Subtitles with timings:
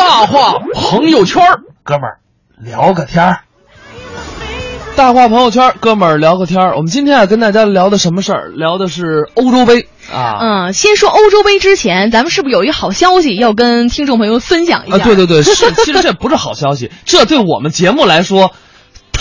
[0.00, 1.44] 大话朋友圈，
[1.84, 2.20] 哥们儿
[2.58, 3.40] 聊个天儿。
[4.96, 6.76] 大话朋友圈，哥们儿聊个天儿。
[6.76, 8.48] 我们今天啊，跟大家聊的什么事儿？
[8.48, 10.38] 聊的是欧洲杯啊。
[10.40, 14.96] 嗯，先说欧洲杯之前，咱们是不是有一个好消息要跟听众朋友分享一下？
[14.96, 18.52] 啊，对对对，是，其实这不是好消息，这对我们节目来说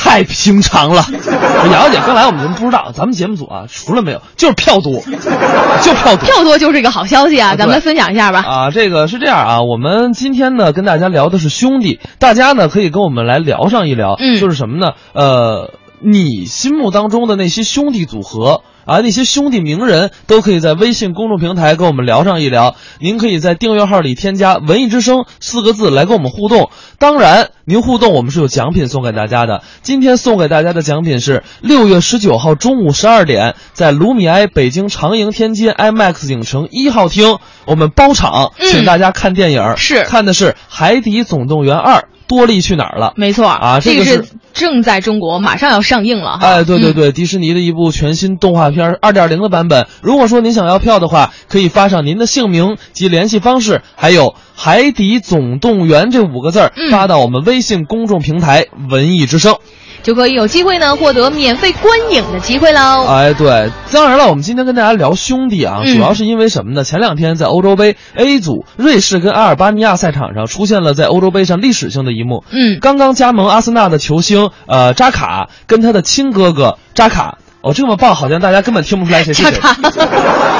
[0.01, 1.05] 太平常了。
[1.69, 4.93] 瑶瑶姐刚来我们节目不知道，咱们节目组啊，除了没有就是票多，
[5.83, 6.25] 就票多。
[6.25, 8.39] 票多就是一个好消息啊，啊咱们对分享一下吧。
[8.47, 14.93] 啊，这个是这样啊，我们今天呢跟大家聊的是兄弟，大家呢可以跟我们来聊上一聊，嗯就是什么呢？
[15.13, 18.61] 呃，你心目当中的那些兄弟组合。
[18.89, 22.75] 啊，那些兄弟名人都可以在微信公众平台跟我们聊上一聊。
[22.99, 26.71] 您可以在订阅号里添加“文艺之声”四个字来跟我们互动。
[26.97, 29.61] 当然，您互动我们是有奖品送给大家的。
[29.83, 39.77] 今天送给大家的奖品是六月十九号中午十二点，在卢米埃北京长楹天街 IMAX 影城一号厅，我们包场，嗯请大家看电影。
[39.77, 43.11] 是看的是《海底总动员二》，多利去哪儿了？
[43.17, 46.37] 没错啊这个是是正在中国马上要上映了。
[46.41, 49.87] 哎，对对嗯对，迪士尼的一部全新动画片二点零的版本。
[50.01, 59.55] 如果说您想要票的话，可以发上您的姓名及联系方式，还有“海底总动员”这五个字儿，嗯发到我们微信公众平台“文艺之声”。
[60.01, 63.05] 就可以有机会呢获得免费观影的机会喽。
[63.07, 66.83] 哎，对，当然了，我们今天跟大家聊兄弟啊，嗯主要是因为什么呢？
[66.83, 72.43] 前两天在欧洲杯 A 组，瑞士跟阿尔巴尼亚赛场上出现了在欧洲杯上历史性的一幕。
[72.49, 79.89] 嗯，刚刚加盟阿森纳的球星呃扎卡跟他的亲哥哥扎卡，哦这么棒，好像大家根本听不出来谁是谁，查查，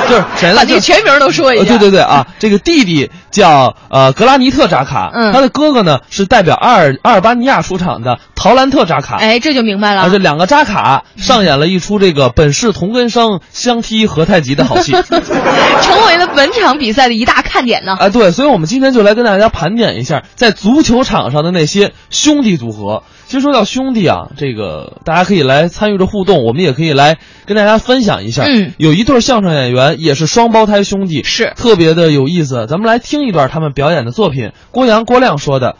[0.09, 0.55] 就是谁了？
[0.57, 1.71] 把这个全名都说一呃，下。
[1.71, 9.17] 对对对啊，这个弟弟叫呃格拉尼特扎卡，嗯他的哥哥呢是代表阿尔阿尔巴尼亚出场的陶兰特扎卡。
[9.17, 10.01] 哎，这就明白了。
[10.01, 14.91] 啊，这两个扎卡上演了一出这个本是同根生，相踢何太急的好戏。
[15.81, 17.95] 成为了本场比赛的一大看点呢。
[17.99, 23.03] 哎，对，所以我们今天就来跟大家盘点一下在足球场上的那些兄弟组合。
[23.27, 28.43] 其实说到兄弟啊，这个大家可以来参与着互动，我们也可以来跟大家分享一下。
[28.47, 32.65] 嗯有一对相声演员也是双胞胎兄弟，是特别的有意思。
[32.67, 34.51] 咱们来听一段他们表演的作品。
[34.71, 35.75] 郭阳、郭亮说的：“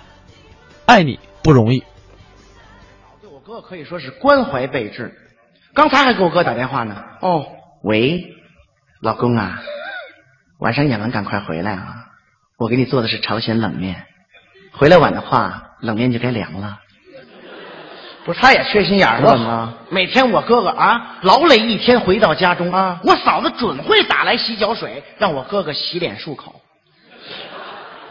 [0.86, 1.80] 爱你不容易。
[3.22, 5.14] 对我哥哥可以说是关怀备至，
[5.74, 7.04] 刚才还给我哥打电话呢。
[7.22, 7.46] 哦，
[7.84, 8.24] 喂，
[9.02, 9.62] 老公啊，
[10.60, 11.96] 晚上演完赶快回来啊！
[12.58, 14.06] 我给你做的是朝鲜冷面，
[14.74, 16.80] 回来晚的话，冷面就该凉了。
[18.26, 19.94] 不是，他也缺心眼儿我怎么着？
[19.96, 26.59] 每天我哥哥啊，劳累一天回到家中啊，我嫂子准会打来洗脚水，让我哥哥洗脸漱口。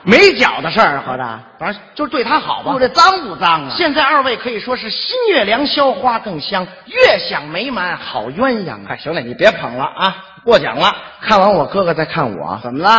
[0.08, 2.72] 没脚的事儿，合着，反正就是对他好吧。
[2.72, 3.74] 就这脏不脏啊？
[3.76, 8.86] 现在二位可以说是新月良宵花更香，月享美满好鸳鸯。
[8.88, 10.96] 哎，行了，你别捧了啊，过奖了。
[11.20, 12.91] 看完我哥哥再看我，怎么了？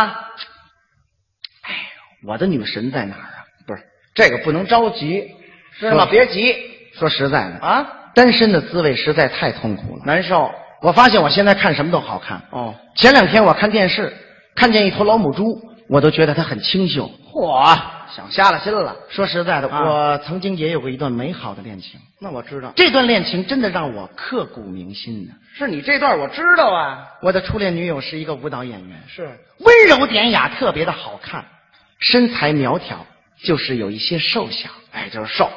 [1.62, 1.74] 哎
[2.28, 3.42] 我的女神在哪儿啊？
[3.66, 3.82] 不是
[4.14, 5.34] 这个不能着急，
[5.80, 6.06] 是吗？
[6.08, 6.54] 别急
[6.94, 10.02] 说实在的，啊，单身的滋味实在太痛苦了。
[10.04, 10.52] 难受。
[10.80, 12.40] 我发现我现在看什么都好看。
[12.52, 14.16] 哦，前两天我看电视，
[14.54, 15.60] 看见一头老母猪，
[15.90, 17.10] 我都觉得他很清秀。
[17.32, 17.76] 嚯，
[18.14, 18.96] 想瞎了心了。
[19.08, 25.32] 说实在的，啊我曾经也有过一段美好的恋情，那我知道，这段恋情真的让我刻骨铭心呢。
[25.56, 27.08] 是你这段我知道啊。
[27.20, 31.44] 我的初恋女友是一个舞蹈演员，是，温柔典雅，特别的好看，
[31.98, 33.04] 身材苗条，
[33.42, 34.70] 就是有一些瘦小。
[34.92, 35.50] 哎，就是瘦。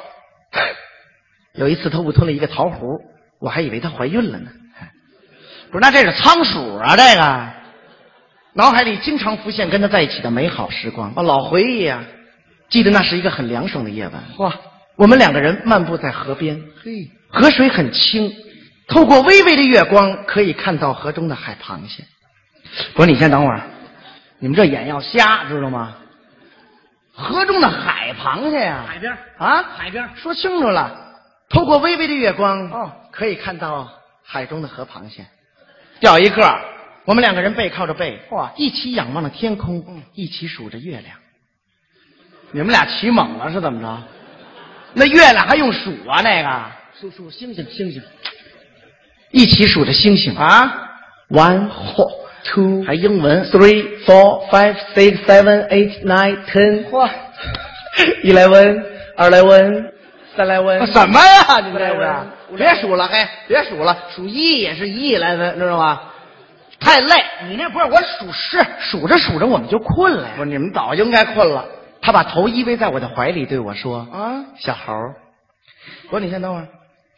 [1.54, 2.98] 有一次，她误吞了一个桃核，
[3.40, 4.50] 我还以为她怀孕了呢。
[5.70, 7.50] 不是，那这是仓鼠啊，这个
[8.54, 11.12] 脑海里经常浮现跟他在一起的美好时光。
[11.14, 12.04] 啊，老回忆啊。
[12.70, 14.52] 记得那是一个很凉爽的夜晚，哇，
[14.96, 18.32] 我们两个人漫步在河边，嘿，河水很清，
[18.88, 22.04] 透过微微的月光，可以看到河中的海螃蟹。
[22.94, 23.60] 我说，你先等会儿，
[24.38, 25.94] 你们这眼要瞎，知道吗？
[27.12, 29.16] 河中的海螃蟹呀、海边。
[29.38, 30.08] 啊，海边。
[30.16, 30.96] 说清楚了，
[31.50, 33.88] 透过微微的月光，哦，可以看到
[34.24, 35.26] 海中的河螃蟹。
[36.00, 36.60] 掉一个，
[37.04, 41.16] 我们两个人背靠着背，哇一起仰望着天空，嗯一起数着月亮。
[42.52, 44.02] 你们俩起猛了是怎么着？
[44.94, 46.22] 那月亮还用数啊？
[46.22, 46.62] 那个
[47.00, 48.02] 数数星星，星星，
[49.32, 50.34] 一起数着星星。
[50.36, 50.88] 啊
[51.28, 51.68] ，One,
[52.44, 57.10] two，还英文，three, four, five, six, seven, eight, nine, ten，嚯，
[58.22, 58.84] 一来问，
[59.18, 59.92] 二来问，
[60.36, 61.60] 三来问，什么呀？
[61.60, 62.56] 你五来这是？
[62.56, 66.00] 别数了，嘿，别数了，数一也是一来分，知道吗？
[66.84, 70.34] 太累，你那不是我数是数着数着我们就困了呀。
[70.36, 71.64] 不是你们早应该困了
[72.02, 75.14] 他把头依偎在我的怀里，对我说啊？：“小猴儿，
[76.10, 76.68] 不是你先等会儿，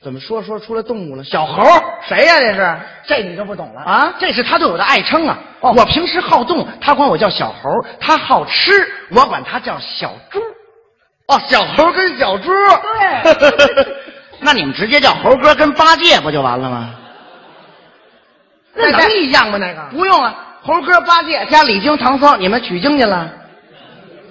[0.02, 1.24] 怎么说说出来动物了？
[1.24, 1.64] 小猴，
[2.08, 2.78] 谁呀、这是？
[3.08, 5.36] 这你就不懂了啊这是他对我的爱称啊。
[5.60, 7.68] 哦我平时好动，他管我叫小猴；
[7.98, 8.70] 他好吃，
[9.10, 10.38] 我管他叫小猪。
[11.26, 12.52] 哦，小猴跟小猪。
[13.40, 13.86] 对，
[14.38, 16.94] 那你们直接叫猴哥跟八戒不就完了吗？
[18.76, 19.58] 那能一样吗？
[19.58, 23.30] 那个不用啊，猴哥、八戒加李菁、唐僧，你们取经去了？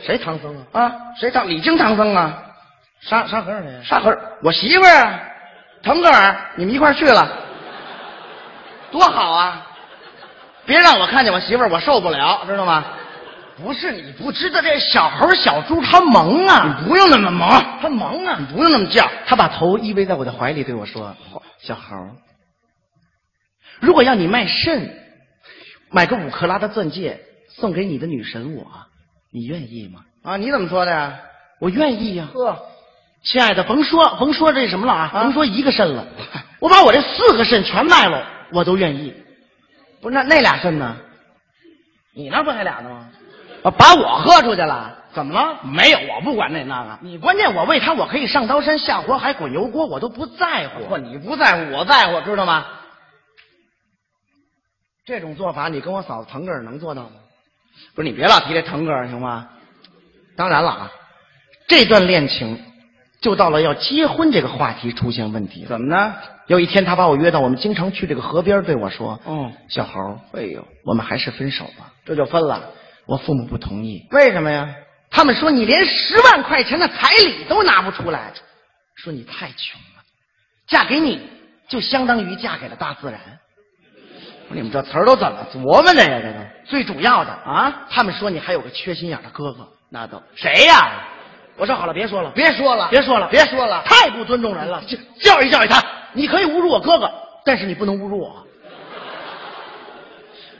[0.01, 0.83] 谁唐僧啊？
[0.83, 1.47] 啊，谁唐？
[1.49, 2.41] 李菁、唐僧啊？
[3.01, 3.69] 沙沙和尚谁？
[3.83, 5.19] 沙和尚，我媳妇儿啊，
[5.83, 7.27] 腾格尔，你们一块儿去了，
[8.91, 9.65] 多好啊！
[10.65, 12.83] 别让我看见我媳妇儿，我受不了，知道吗？
[13.63, 19.09] 不是你不知道这小猴小猪他萌啊，你不用那么萌，他萌啊，你不用那么叫。
[19.25, 21.15] 他把头依偎在我的怀里，对我说
[21.61, 21.95] ：“小猴，
[23.79, 24.89] 如果要你卖肾，
[25.91, 27.19] 买个五克拉的钻戒
[27.49, 28.65] 送给你的女神我，
[29.31, 31.19] 你愿意吗啊，你怎么说的呀？？”
[31.59, 32.59] 我愿意呀、呵，
[33.23, 36.05] 亲爱的，甭说甭说这什么了啊，啊甭说一个肾了，
[36.59, 39.13] 我把我这四个肾全卖了，我都愿意。
[40.01, 40.97] 不是那那俩肾呢？
[42.13, 43.09] 你那不还俩呢吗？
[43.63, 44.93] 啊，把我喝出去了？
[45.13, 45.59] 怎么了？
[45.63, 46.99] 没有，我不管那那个。
[47.01, 50.83] 你关键我为他，我可以上刀山下火海滚油锅，我都不在乎。
[50.89, 52.65] 不，你不在乎，我在乎，知道吗？
[55.05, 57.11] 这种做法，你跟我嫂子腾格尔能做到吗？
[57.93, 59.47] 不是，你别老提这腾格尔行吗？
[60.35, 60.91] 当然了啊，
[61.67, 62.59] 这段恋情
[63.21, 65.69] 就到了要结婚这个话题出现问题了。
[65.69, 66.15] 怎么呢？
[66.47, 71.93] 有一天，他把我约到我们经常去这个河边，对我说：“嗯，小猴，哎呦，我们还是分手吧。
[72.03, 72.71] 这就分了。”
[73.05, 74.75] 我父母不同意，为什么呀？
[75.11, 78.33] 他们说你连十万块钱的彩礼都拿不出来，
[78.95, 80.03] 说你太穷了，
[80.67, 81.21] 嫁给你
[81.67, 83.19] 就相当于嫁给了大自然。
[84.49, 86.19] 你们这词儿都怎么琢磨的呀？
[86.21, 91.03] 这个最主要的啊，他们说你还有个缺心眼的哥哥，那都谁呀？
[91.57, 93.81] 我说好了，别说了，别说了，别说了，别说了。
[93.85, 94.81] 太不尊重人了。
[94.83, 95.81] 教教育教育他，
[96.13, 97.09] 你可以侮辱我哥哥，
[97.45, 98.45] 但是你不能侮辱我。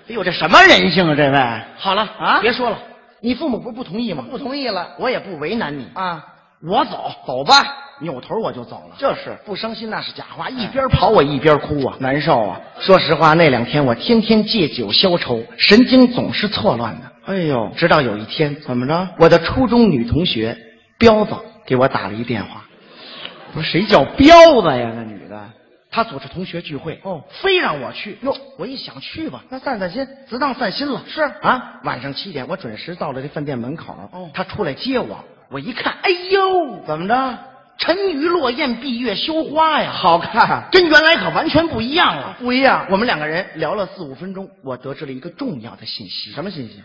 [0.08, 1.16] 哎呦，这什么人性啊？
[1.16, 2.78] 这位好了啊别说了，
[3.22, 4.24] 你父母不是不同意吗？
[4.32, 6.24] 不同意了我也不为难你，啊？
[6.64, 7.56] 我走，走吧，
[8.00, 8.96] 扭头我就走了。
[8.98, 11.96] 就是不伤心那是假话，一边跑我一边哭啊。
[12.00, 12.60] 难受啊。
[12.80, 17.12] 说实话，那两天我天天借酒消愁，神经总是错乱的。
[17.26, 19.08] 哎呦，直到有一天，怎么着？
[19.18, 20.58] 我的初中女同学
[20.98, 21.34] 彪子
[21.66, 22.66] 给我打了一电话，
[23.54, 24.92] 不是谁叫彪子呀？
[24.96, 25.42] 那女的
[25.90, 28.18] 她组织同学聚会，哦，非让我去。
[28.22, 30.06] 哟，我一想去吧，那散散心。
[30.28, 31.02] 自当散心了。
[31.08, 33.94] 是啊，晚上七点我准时到了这饭店门口。
[34.12, 37.38] 哦她出来接我，我一看，哎呦，怎么着？
[37.78, 42.36] 沉鱼落雁，闭月羞花呀，好看，跟原来可完全不一样了。
[42.40, 42.88] 不一样。
[42.90, 46.32] 我们两个人聊了四五分钟，我得知了一个重要的信息。
[46.32, 46.82] 什么信息？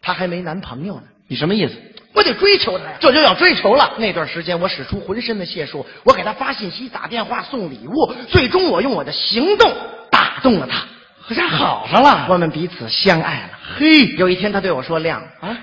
[0.00, 1.74] 她还没男朋友呢，你什么意思？
[2.14, 3.92] 我得追求她呀，这就要追求了。
[3.98, 9.70] 那段时间，我使出浑身的解数，我给她发信息、打电话、送礼物，最终我用我的行动
[10.10, 10.84] 打动了她。
[11.28, 12.26] 可这好上了。
[12.28, 13.50] 我们彼此相爱了。
[13.76, 15.56] 嘿，有一天，她对我说：“亮啊，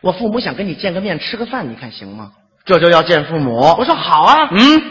[0.00, 2.32] 我父母想跟你见个面，吃个饭，你看行吗
[2.68, 4.82] 这就要见父母。？”我说：“好啊，嗯，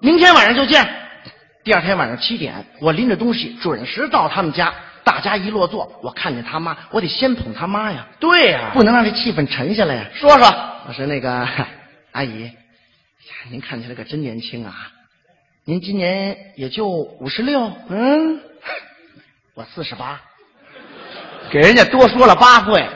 [0.00, 0.88] 明天晚上就见。”
[1.62, 4.74] 第二天晚上七点，我拎着东西准时到他们家。
[5.04, 10.04] 大家一落座，我看见他妈，我得先捧他妈呀，对呀、不能让这气氛沉下来呀。
[10.14, 10.46] 说说，
[10.86, 11.48] 我说那个
[12.12, 12.50] 阿姨，呀，
[13.50, 14.74] 您看起来可真年轻啊！
[15.64, 18.40] 您今年也就五十六，嗯，
[19.54, 20.20] 我四十八。
[21.50, 22.86] 给人家多说了八岁，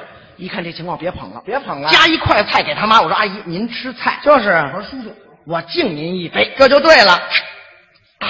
[0.42, 3.00] 一看这情况，别捧了，别捧了夹一块菜给他妈。
[3.00, 4.18] 我说阿姨，您吃菜。
[4.24, 5.14] 就是我说叔叔，
[5.46, 6.52] 我敬您一杯。
[6.58, 7.12] 这就对了。
[7.12, 8.26] 啊，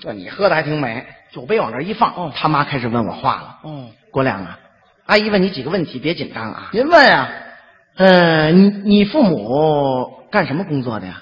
[0.00, 1.04] 这你喝的还挺美。
[1.32, 3.58] 酒杯往这一放，哦他妈开始问我话了。
[3.64, 4.60] 哦，国良啊，
[5.06, 6.70] 阿姨问你几个问题，别紧张啊。
[6.72, 7.28] 您问啊、
[7.96, 11.20] 呃，你你父母干什么工作的呀？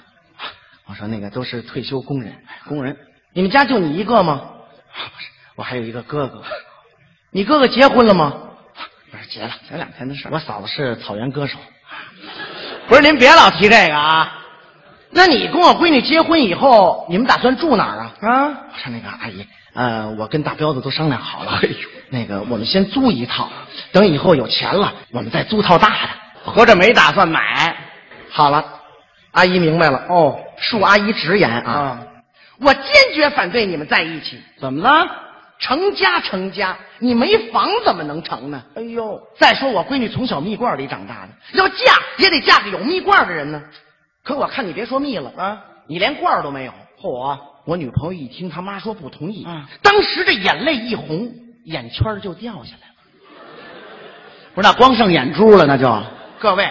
[0.85, 2.35] 我说那个都是退休工人，
[2.67, 2.95] 工人。
[3.33, 4.41] 你们家就你一个吗？
[4.93, 6.43] 不是，我还有一个哥哥。
[7.31, 8.51] 你哥哥结婚了吗？
[9.13, 11.59] 不是结了，前两天的事我嫂子是草原歌手。
[12.87, 14.39] 不是您别老提这个啊
[15.11, 18.13] 那你跟我闺女结婚以后，你们打算住哪儿啊？
[18.21, 18.47] 啊！
[18.73, 21.59] 我说那个阿姨，呃，我跟大彪子都商量好了。
[21.61, 23.47] 哎呦，那个我们先租一套，
[23.91, 26.51] 等以后有钱了，我们再租套大的。
[26.51, 27.77] 合着没打算买
[28.31, 28.65] 好了，
[29.33, 30.07] 阿姨明白了。
[30.09, 31.99] 哦恕阿姨直言啊，啊？
[32.59, 34.41] 我坚决反对你们在一起。
[34.59, 35.07] 怎么了？
[35.59, 38.63] 成家成家，你没房怎么能成呢？
[38.75, 41.75] 哎呦，再说我闺女从小蜜罐里长大的，要嫁
[42.17, 43.63] 也得嫁个有蜜罐的人呢。
[44.23, 46.73] 可我看你别说蜜了啊，你连罐都没有。
[47.01, 47.37] 嚯！
[47.65, 51.33] 我女朋友一听他妈说不同意，嗯当时这眼泪一红，
[51.63, 52.93] 眼圈就掉下来了。
[54.53, 56.03] 不是那光剩眼珠了，那就
[56.39, 56.69] 各位，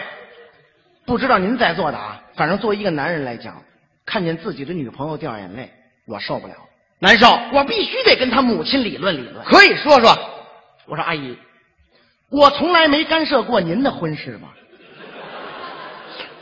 [1.06, 3.62] 不知道您在座的啊，反正作为一个男人来讲，
[4.04, 5.72] 看见自己的女朋友掉眼泪，
[6.06, 6.54] 我受不了，
[7.02, 7.36] 难受。
[7.52, 9.44] 我必须得跟他母亲理论理论。
[9.44, 10.16] 可以说说，
[10.86, 11.36] 我说阿姨，
[12.30, 14.46] 我从来没干涉过您的婚事吧？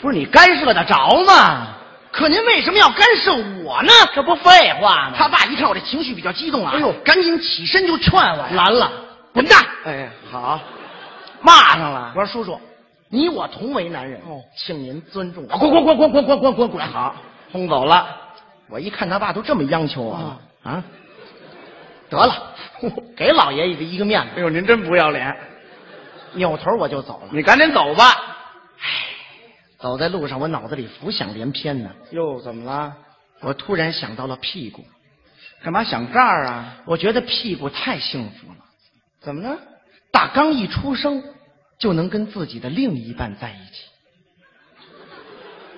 [0.03, 1.69] 不是你干涉得着吗？
[2.13, 3.33] 可您为什么要干涉
[3.65, 3.93] 我呢？
[4.15, 5.15] 这不废话吗？
[5.17, 8.93] 他爸一看我这情绪比较激动啊，哎呦赶紧起身就劝我呀，拦了，
[9.33, 9.65] 滚蛋！
[9.87, 10.61] 哎，好，
[11.41, 12.13] 骂上了。
[12.15, 12.61] 我说叔叔，
[13.09, 15.57] 你我同为男人，哦请您尊重我。
[15.57, 16.87] 滚滚滚滚滚滚滚滚滚！
[16.87, 17.17] 好，
[17.51, 18.07] 轰走了。
[18.69, 20.85] 我一看他爸都这么央求我了啊，
[22.09, 22.55] 得了，
[23.17, 25.37] 给老爷爷一个面子，哎呦，您真不要脸！
[26.35, 27.29] 扭头我就走了。
[27.33, 28.05] 你赶紧走吧。
[29.79, 31.91] 走在路上，我脑子里浮想联翩呢。
[32.11, 32.95] 又，怎么了？
[33.41, 34.85] 我突然想到了屁股，
[35.63, 36.77] 干嘛想这儿啊？
[36.85, 38.59] 我觉得屁股太幸福了。
[39.21, 39.59] 怎么了？
[40.13, 41.23] 大刚一出生
[41.79, 43.85] 就能跟自己的另一半在一起，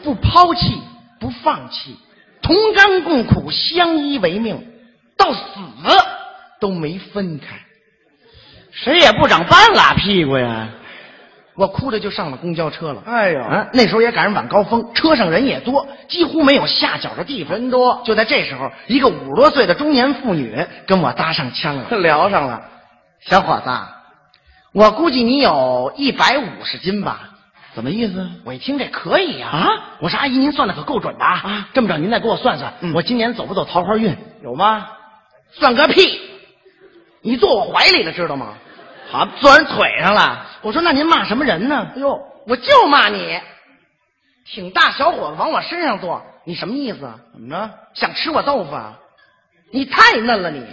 [0.02, 0.80] 不抛弃，
[1.20, 1.96] 不放弃，
[2.40, 4.71] 同甘共苦，相依为命，
[5.22, 5.40] 到死
[6.58, 7.46] 都没分开。
[8.72, 10.68] 谁也不长半拉屁股呀！
[11.54, 13.02] 我哭着就上了公交车了。
[13.04, 17.52] 哎呦啊，那时候也赶上晚高峰，车上人也多，几乎没有下脚的地方。
[17.52, 21.98] 人多就在这时候，一个五十多岁的中年妇女跟我搭上腔了。
[21.98, 22.62] 聊上了。
[23.20, 23.70] 小伙子，
[24.72, 27.28] 我估计你有一百五十斤吧？
[27.74, 28.28] 怎么意思？
[28.44, 29.68] 我一听这可以呀、啊
[30.00, 31.40] 我说阿姨，您算的可够准的啊！
[31.44, 34.16] 啊这么着，您再给我算算，嗯我今年走不走桃花运？
[34.42, 34.86] 有吗？
[35.52, 36.20] 算个屁！
[37.20, 38.54] 你坐我怀里了，知道吗？
[39.10, 40.46] 好，坐人腿上了。
[40.62, 41.92] 我说那您骂什么人呢？
[41.94, 43.40] 哎呦，我就骂你，
[44.46, 47.20] 挺大小伙子往我身上坐，你什么意思啊？
[47.32, 47.70] 怎么着？
[47.94, 48.98] 想吃我豆腐啊？
[49.72, 50.66] 你太嫩了你！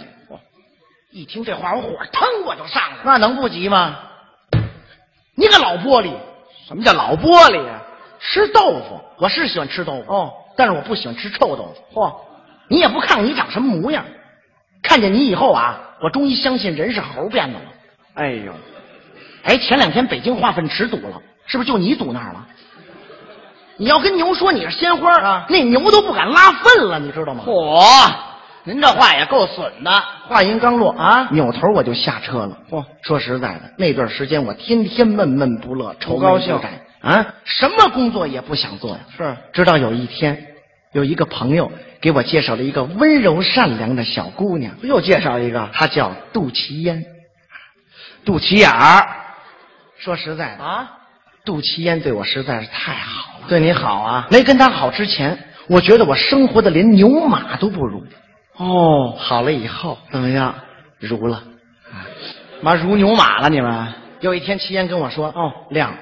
[1.12, 3.00] 一听这话，我火腾我就上来了。
[3.04, 3.98] 那能不急吗？
[5.34, 6.12] 你个老玻璃，
[6.68, 7.82] 什么叫老玻璃呀、
[8.20, 12.00] 吃豆腐，我是喜欢吃豆腐哦，但是我不喜欢吃臭豆腐。
[12.00, 12.14] 嚯，
[12.68, 14.04] 你也不看看你长什么模样，
[14.82, 17.64] 看见你以后啊，我终于相信人是猴变的了。
[18.14, 18.52] 哎呦，
[19.44, 22.46] 哎，前两天北京化粪池堵了，是不是就你堵那儿了？
[23.76, 27.44] 你要跟牛说你是鲜花啊那牛都不敢拉粪了，你知道吗？
[27.46, 28.12] 嚯，
[28.64, 29.90] 您这话也够损的。
[30.28, 32.58] 话音刚落啊扭头我就下车了。
[32.70, 36.58] 嚯说实在的，那段时间我天天闷闷不乐，愁高兴
[37.00, 38.98] 啊，什么工作也不想做呀。
[39.16, 40.49] 是直到有一天，
[40.92, 41.70] 有一个朋友
[42.00, 47.04] 给我介绍了一个温柔善良的小姑娘，又介绍一个她叫杜琪烟。
[48.24, 49.06] 杜琪眼儿
[49.98, 50.90] 说实在的，啊，
[51.44, 53.46] 杜琪烟对我实在是太好了。
[53.48, 54.26] 对你好啊。
[54.30, 58.04] 没跟她好之前，我觉得我生活的连牛马都不如。
[58.56, 60.54] 哦，好了以后，怎么样？
[60.98, 61.44] 如了。
[62.62, 63.94] 妈如牛马了你们？
[64.20, 65.94] 有一天，齐烟跟我说：“哦亮，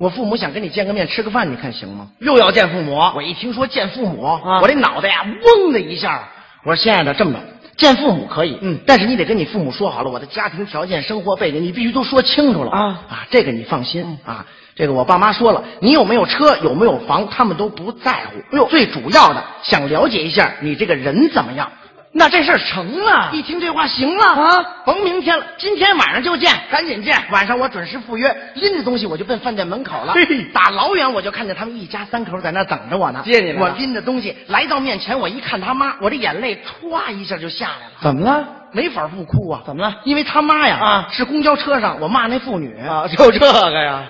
[0.00, 6.26] 我父母想跟你见个面，吃个饭，你看行吗又要见父母？”我一听说见父母，啊我这脑袋呀，嗡的一下。
[6.64, 7.38] 我说：“亲爱的，这么着，
[7.76, 12.80] 见父母可以，嗯但是你得跟你父母说好了，我的家庭条件、生活背景，你必须都说清楚了啊
[13.10, 13.26] 啊！
[13.30, 14.46] 这个你放心啊。
[14.74, 18.38] 这个我爸妈说了，你有没有车，有没有房，他们都不在乎。
[18.52, 21.70] 哎呦，最主要的想了解一下你这个人怎么样。”
[22.12, 23.30] 那这事儿成了。
[23.32, 27.16] 一听这话，行了啊，甭明天了，今天晚上就见，赶紧见。
[27.30, 30.44] 晚上我准时赴约，拎着东西我就奔饭店门口了嘿。
[30.52, 37.92] 打老远我就看见他们一家三口在那等着我呢，接你来了我拎着东西来到面前，我一看他妈，我这眼泪歘一下就下来了。
[38.02, 38.44] 怎么了？
[38.72, 39.62] 没法不哭啊！
[39.64, 44.04] 怎么了因为他妈呀啊是公交车上我骂那妇女啊，就这个呀。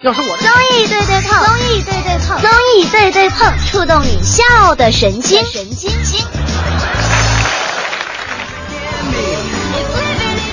[0.00, 6.43] 要是我这综艺对对碰，综艺对对碰，综艺对对碰，触动你笑的神经，神经经。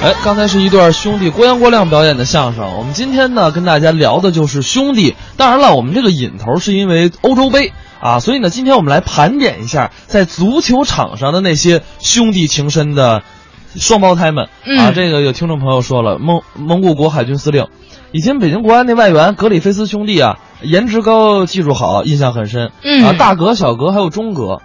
[0.03, 2.75] 哎，刚才是一段兄弟郭阳郭亮表演的相声。
[2.75, 5.15] 我们今天呢，跟大家聊的就是兄弟。
[5.37, 13.21] 当然了，我们这个引头是因为欧洲杯啊，所以呢，今天我们来盘点一下在足球场上的那些兄弟情深的
[13.75, 14.49] 双胞胎们、啊。
[14.65, 17.67] 嗯这个有听众朋友说了，蒙蒙古国海军司令，
[18.11, 22.71] 以前北京国安那外援格里菲斯兄弟啊，颜值高，技术好，印象很深。
[22.83, 24.61] 嗯啊，大格、小格还有中格。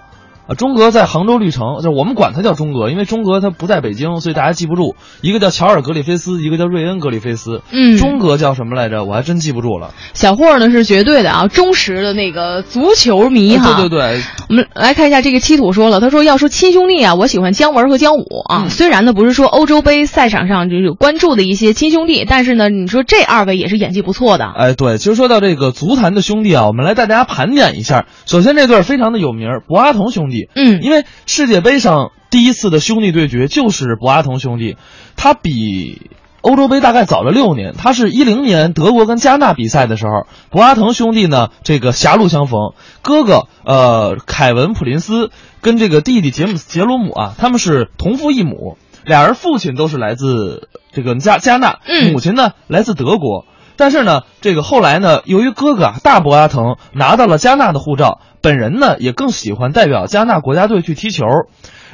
[0.49, 4.95] 啊，中格在杭州绿城，就是我们管他叫中格，因为中格他不在北京，所以大家记不住。
[5.21, 7.63] 一个叫乔尔格里菲斯，一个叫瑞恩格里菲斯。
[7.73, 9.05] 嗯中格叫什么来着？
[9.05, 9.91] 我还真记不住了。
[10.15, 13.75] 小霍呢是绝对的啊，忠实的那个足球迷哈。
[13.77, 18.63] 对对对，我们来看一下这个七土说了，他说要说亲兄弟啊，我喜欢姜文和姜武啊。
[18.65, 24.45] 嗯虽然呢不是说欧洲杯赛场上就是有关注的一些亲兄弟，但是呢，你说这二位也是演技不错的。
[24.55, 28.07] 哎，对，其实说到这个足坛的兄弟啊，我们来带大家盘点一下。
[28.27, 30.36] 首先这对非常的有名儿，博阿滕兄弟。
[30.55, 34.77] 嗯因为世界杯上第一次的兄弟对决就是博阿滕兄弟，
[35.17, 36.11] 他比
[36.43, 53.45] 欧洲杯大概早了六年，他是一零年德国跟加纳比赛的时候，博阿滕兄弟呢这个狭路相逢，哥哥呃凯文普林斯跟这个弟弟杰姆斯杰罗姆啊，他们是同父异母，俩人父亲都是来自这个加加纳，嗯母亲呢来自德国。
[53.77, 61.27] 但是呢，这个后来呢，由于哥哥啊大博阿滕拿到了加纳的护照，本人呢也更喜欢代表加纳国家队去踢球，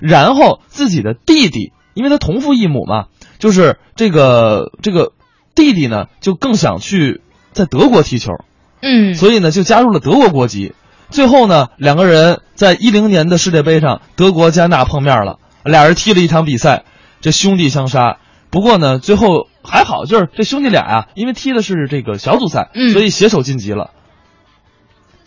[0.01, 3.07] 然后自己的弟弟，因为他同父异母嘛，
[3.39, 5.13] 就是这个这个
[5.55, 7.21] 弟弟呢就更想去
[7.53, 8.33] 在德国踢球，
[8.81, 10.75] 嗯，所以呢就加入了德国国籍。
[11.11, 16.85] 最后呢，两个人在一零年的世界杯上，德国加纳碰面了，俩人踢了一场比赛，
[17.21, 18.17] 这兄弟相杀。
[18.49, 23.91] 不过呢，最后还好，就是这兄弟俩呀、因为踢的是这个小组赛，嗯所以携手晋级了。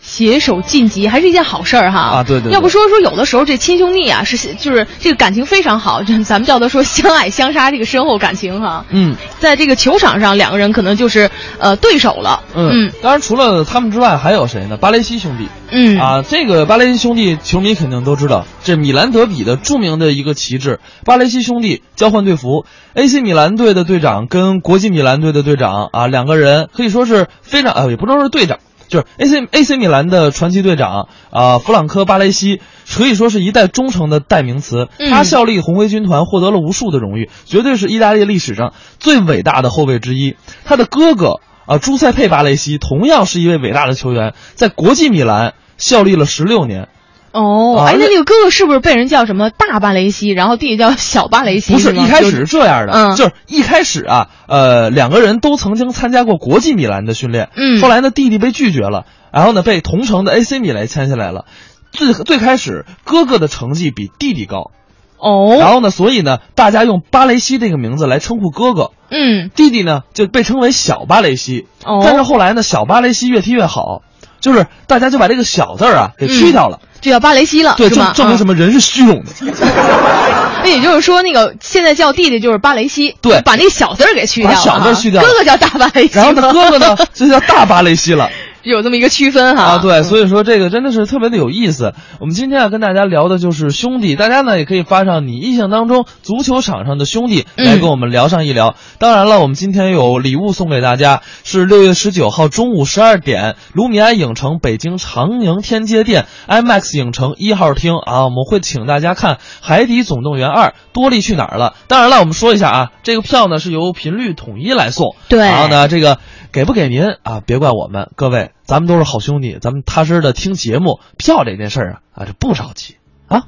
[0.05, 8.85] 携手晋级还是一件好事儿哈啊对对对要不说说有的时候这亲兄弟啊是就是这个感情非常好，就咱们叫他说相爱相杀这个深厚感情哈。
[8.91, 12.43] 嗯在这个球场上，两个人可能就是呃对手了。
[12.53, 14.77] 嗯，当然除了他们之外，还有谁呢？
[14.77, 15.47] 巴雷西兄弟。
[15.71, 34.87] 嗯啊，这个巴雷西兄弟，球迷肯定都知道，这米兰德比的著名的一个旗帜，巴雷西兄弟交换队服，AC 米兰队的队长跟国际米兰队的队长啊，两个人可以说是非常呃，也不能说是队长，就是 AC AC 米兰的传奇队长啊，弗朗科·巴雷西可以说是一代忠诚的代名词。
[34.97, 40.35] 嗯他效力红卫军团，获得了无数的荣誉，绝对是意大利历史上最伟大的后卫之一。
[40.63, 46.89] 他的哥哥啊，朱塞佩·巴雷西同样是一位伟大的球员，在国际米兰效力了十六年。
[47.35, 51.73] 哦，哎，那那个哥哥是不是被人叫什么大巴雷西，然后弟弟叫小巴雷西？
[51.73, 61.43] 不是一开始是这样的，嗯就是一开始啊，呃，两个人都曾经参加过国际米兰的训练，嗯后来呢，弟弟被拒绝了，然后呢，被同城的 AC 米兰签下来了。
[61.91, 64.71] 最最开始，哥哥的成绩比弟弟高，
[65.17, 71.67] 哦，然后呢，所以呢，大家用巴雷西这个名字来称呼哥哥，嗯弟弟呢就被称为小巴雷西。
[71.85, 74.01] 哦但是后来呢，小巴雷西越踢越好，
[74.41, 78.07] 就是大家就把这个小字儿啊给去掉了，就叫巴雷西了，对，是吗？
[78.07, 78.53] 证证明什么？
[78.55, 79.31] 人是虚荣的。
[80.63, 88.27] 那也就是说，那个现在叫弟弟就是巴雷西，对把那个小字儿给去掉把小字去掉哥哥叫大巴雷西，然后呢，哥哥呢就叫大巴雷西了。
[88.65, 89.63] 有这么一个区分哈。
[89.63, 91.93] 啊，对，所以说这个真的是特别的有意思。
[92.19, 98.75] 我们今天要跟大家聊的就是兄弟，大家呢也可以发上你印象当中足球场上的兄弟来跟我们聊上一聊。
[98.99, 111.75] 当然了，我们今天有礼物送给大家，是六月十九号中午十二点，卢米埃影城北京长宁天街店 IMAX 影城一号厅啊，我们会请大家看《海底总动员二：多利去哪儿了》。
[111.87, 116.17] 当然了，我们说一下啊，这个票呢是由频率统一来送，对然后呢，这个
[116.55, 117.41] 给不给您啊？
[117.45, 122.95] 别怪我们，各位，咱们都是好兄弟，咱们踏实的听节目，票这件事儿啊啊，这不着急
[123.27, 123.43] 啊。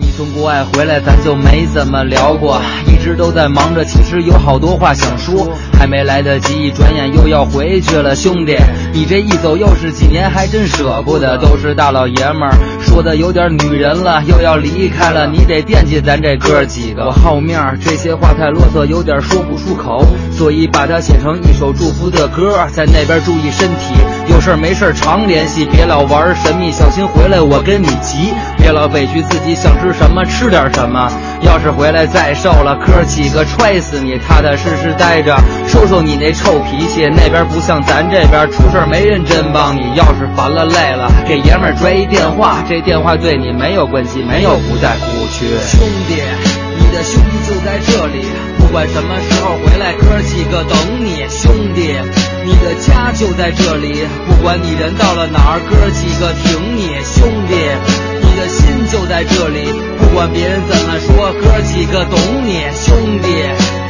[0.00, 8.56] 你从国外回来，咱就没怎么聊过，一直都在忙着，其实有好多话想说，还没来得及，一转眼又要回去了，兄弟，
[8.92, 17.06] 你这一走又是几年，还真舍不得，都是大老爷们儿，说的有点女人了，又要离开了，你得惦记咱这哥几个。
[17.06, 23.94] 我好面儿，这些话太啰嗦，有点说不出口，所以把它写成一首祝福的歌，在那边注意身体，
[24.28, 31.10] 有事儿没事儿常联系，别老玩神秘，小心回来我跟你急，别老委屈自己，想吃什么吃点什么。
[31.40, 35.36] 要是回来再瘦了，哥几个踹死你，踏踏实实待着，
[35.66, 37.06] 收收你那臭脾气。
[37.06, 39.80] 那边不像咱这边，出事儿没人真帮你。
[39.94, 45.46] 要是烦了累了，给爷们儿拽一电话，这电话对你没有关系，没有不在服务区。
[45.66, 46.20] 兄弟，
[46.78, 51.24] 你的兄弟就在这里，不管什么时候回来，哥几个等你。
[51.28, 51.94] 兄弟，
[52.48, 56.96] 你的家就在这里，不管你人到了哪儿，哥几个挺你。
[57.04, 57.52] 兄弟，
[58.24, 62.64] 你的心就在这里，不管别人怎么说，哥几个懂你。
[62.72, 63.28] 兄弟，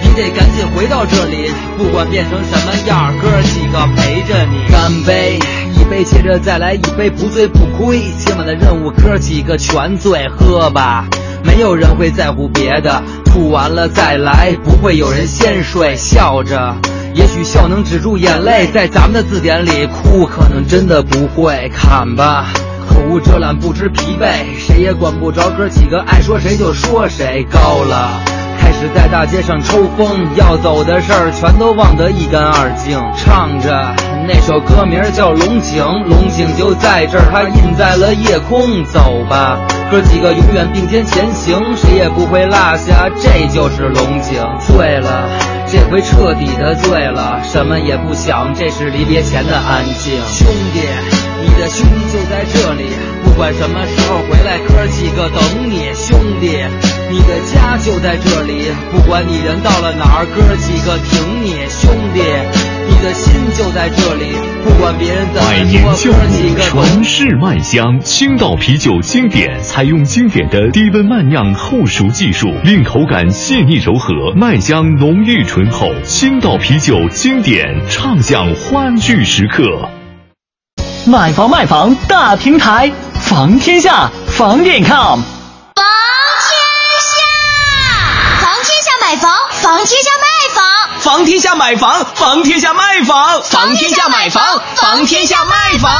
[0.02, 4.72] 你得赶紧回到这里，不管变成什么样，哥几个陪着你。
[4.72, 5.38] 干杯！
[5.78, 8.00] 一杯接着再来一杯，不醉不归。
[8.18, 11.06] 今晚的任务，哥几个全醉，喝吧。
[11.44, 15.94] 没有人会在乎别的，吐完了再来，不会有人先睡。
[15.94, 16.74] 笑着，
[17.14, 21.70] 也许笑能止住眼泪，在咱们的字典里，哭可能真的不会。
[21.74, 22.46] 砍吧，
[22.88, 27.46] 口无遮拦，不知疲惫，谁也管不着哥几个爱说谁就说谁。
[27.50, 28.20] 高了。
[28.60, 33.00] 开始在大街上抽风，要走的事儿全都忘得一干二净。
[33.16, 33.94] 唱着
[34.26, 38.84] 那首歌名叫《龙井》，龙井就在这儿，它印在了夜空。
[38.84, 39.58] 走吧，
[39.90, 44.42] 哥几个永远并肩前行，谁也不会落下，这就是龙井。
[44.60, 45.28] 醉了，
[45.70, 50.18] 这回彻底的醉了，什么也不想，这是离别前的安静。
[50.26, 50.80] 兄弟，
[51.42, 52.84] 你的兄弟就在这里，
[53.22, 55.92] 不管什么时候回来，哥几个等你。
[55.94, 56.64] 兄弟。
[57.10, 62.20] 你的家就在这里，不管你人到了哪儿，哥几个挺你，兄弟，
[62.86, 64.36] 你的心就在这里，
[65.34, 75.88] 百年说，酵哥几个母传世麦香，青岛啤酒经典采用经典的低温慢酿后熟技术，令口感细腻柔和，麦香浓郁醇厚。
[76.04, 79.64] 青岛啤酒经典，畅享欢聚时刻。
[81.06, 84.90] 买房卖房大平台，房天下房点 com。
[84.90, 85.84] 房
[86.44, 86.54] 天
[87.08, 87.16] 下，
[88.40, 90.27] 房天下买房，房天下卖
[91.08, 94.44] 房，天下买房，房天下卖房，房天下买房，
[94.76, 95.90] 房天下卖房，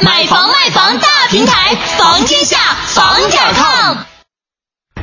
[0.00, 2.56] 买房卖房大平台，房天下
[2.94, 3.98] 房点 com。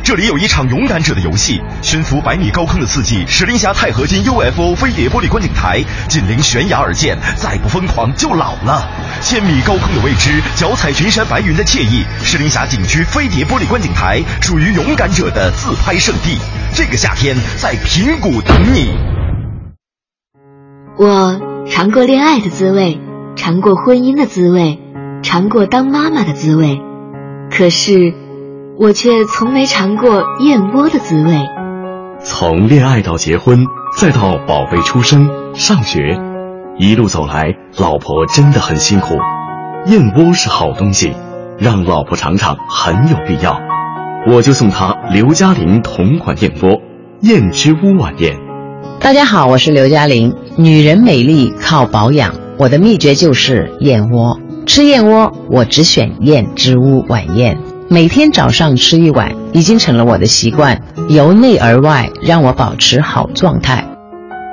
[0.04, 8.90] 这里有一场勇敢者的游戏，悬浮百米高空的刺激，石林峡钛合金 UFO 飞碟玻璃观景台，紧邻悬崖而建，再不疯狂就老了。
[9.22, 16.40] 千米高空的未知，脚踩群山白云的惬意，石林峡景区飞碟玻璃观景台属于勇敢者的自拍圣地。
[16.74, 18.98] 这个夏天在平谷等你。
[20.98, 23.00] 我尝过恋爱的滋味，
[23.36, 24.78] 尝过婚姻的滋味，
[25.24, 26.82] 尝过当妈妈的滋味，
[27.50, 28.14] 可是
[28.78, 31.48] 我却从没尝过燕窝的滋味。
[32.20, 33.66] 从恋爱到结婚，
[33.98, 36.20] 再到宝贝出生、上学，
[36.78, 39.16] 一路走来，老婆真的很辛苦。
[39.86, 41.14] 燕窝是好东西，
[41.58, 43.60] 让老婆尝尝很有必要。
[44.28, 46.80] 我就送她刘嘉玲同款燕窝——
[47.24, 48.51] 燕之屋晚宴。
[49.04, 50.36] 大家好，我是刘嘉玲。
[50.58, 54.40] 女人美丽靠保养，我的秘诀就是燕窝。
[54.68, 57.58] 吃燕窝，我只选燕之屋晚宴。
[57.90, 63.84] 每天早上吃一碗，已经成了我的习惯，由内而外让我保持好状态。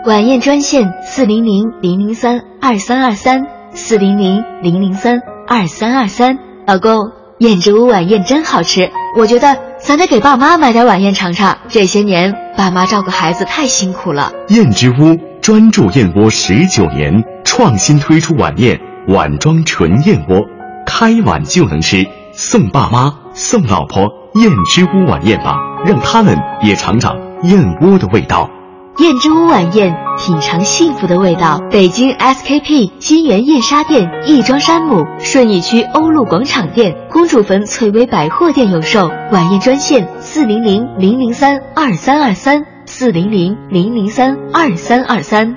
[0.07, 6.39] 晚宴专线：四零零零零三二三二三，四零零零零三二三二三。
[6.67, 11.57] 老公，燕之屋晚宴真好吃，我觉得咱得给爸妈买点晚宴尝尝。
[11.71, 14.31] 这些年，爸妈照顾孩子太辛苦了。
[14.49, 20.43] 燕之屋专注燕窝十九年，创新推出晚宴碗装纯燕窝，
[20.85, 24.03] 开碗就能吃，送爸妈、送老婆
[24.35, 28.51] 燕之屋晚宴吧，让他们也尝尝燕窝的味道。
[28.99, 31.63] 燕之屋晚宴，品尝幸福的味道。
[31.71, 39.09] 北京 SKP 金源燕莎店、亦庄山姆、顺义区欧陆广场店、公主坟翠微百货店有售。
[39.31, 45.57] 晚宴专线：四零零零零三二三二三，四零零零零三二三二三。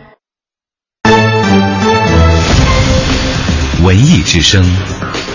[3.83, 4.63] 文艺之声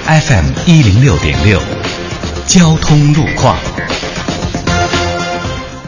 [0.07, 1.59] ，FM 一零六点六，
[2.47, 3.57] 交通路况。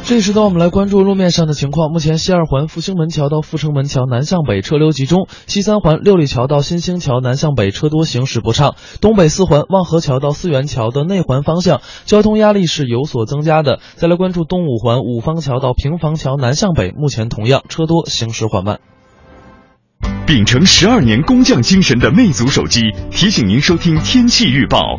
[0.08, 1.92] 这时段我们来关注路面上的情况。
[1.92, 8.74] 目前西二环复兴门桥到阜成门桥南向北车流集中，西三环六里桥到新兴桥南向北车多，行驶不畅。
[9.02, 13.80] 东北四环望河桥到四元桥的内环方向交通压力是有所增加的。
[13.96, 18.80] 再来关注东五环五方桥到平房桥南向北，目前同样车多，行驶缓慢。
[20.26, 24.98] 秉承十二年工匠精神的魅族手机提醒您收听天气预报。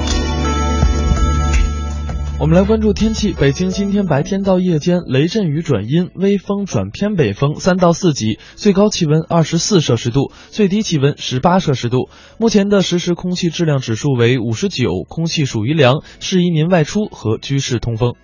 [2.41, 3.35] 我们来关注天气。
[3.39, 12.09] 北京今天白天到夜间雷阵雨转阴，微风转偏北风，三到四级，最高气温二十四摄氏度，最低气温十八摄氏度。
[12.39, 18.15] 目前的实时空气质量指数为五十九，空气属于良，适宜您外出和居室通风。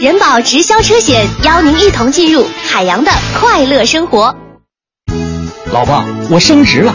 [0.00, 4.36] 人保直销车险邀您一同进入海洋的快乐生活。
[5.72, 6.94] 老婆，我升职了，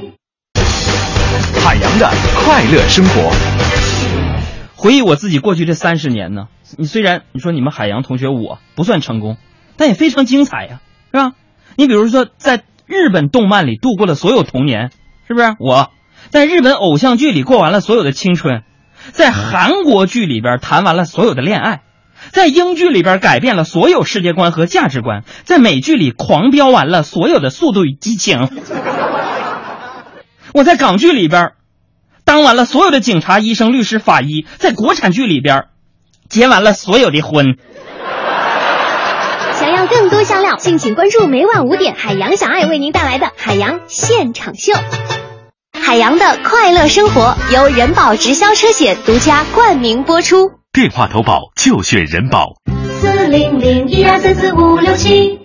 [1.63, 2.09] 海洋的
[2.43, 3.31] 快乐生活。
[4.75, 9.37] 回忆我自己过去这三十年呢，你虽然你说你们海洋同学我不算成功，
[9.77, 10.79] 但也非常精彩呀，
[11.11, 11.33] 是吧？
[11.75, 14.89] 你比如说在日本动漫里度过了所有童年，
[15.27, 15.55] 是不是？
[15.59, 15.91] 我
[16.29, 18.63] 在日本偶像剧里过完了所有的青春，
[19.11, 21.81] 在韩国剧里边谈完了所有的恋爱，
[22.31, 28.49] 在英剧里边改变了所有世界观和价值观，在美剧里狂飙完了所有的速度与激情。
[30.53, 31.51] 我在港剧里边
[32.25, 35.65] 当完了所有的警察、医生、律师、法医，在国产剧里边
[36.29, 37.57] 结完了所有的婚。
[39.53, 44.73] 想要更多香料，敬请关注每晚五点海洋小爱为您带来的海洋现场秀。
[45.79, 50.51] 海洋的快乐生活由人保直销车险独家冠名播出。
[50.73, 52.53] 电话投保就选人保。
[53.01, 55.40] 四零零一二三四五六七。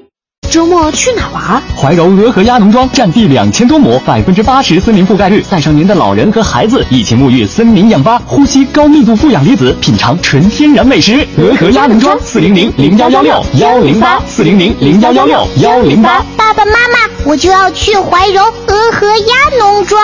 [0.50, 1.62] 周末去哪玩？
[1.76, 11.26] 怀柔鹅和鸭农庄占地两千多亩，百分之八十森林覆盖率，带上您的老人和孩子一起沐浴森林氧吧，呼吸高密度负氧离子，品尝纯天然美食。
[11.36, 16.24] 鹅和鸭农庄四零零零幺幺六幺零八四零零零幺幺六幺零八。
[16.36, 20.00] 爸爸妈妈，我就要去怀柔鹅和鸭农庄。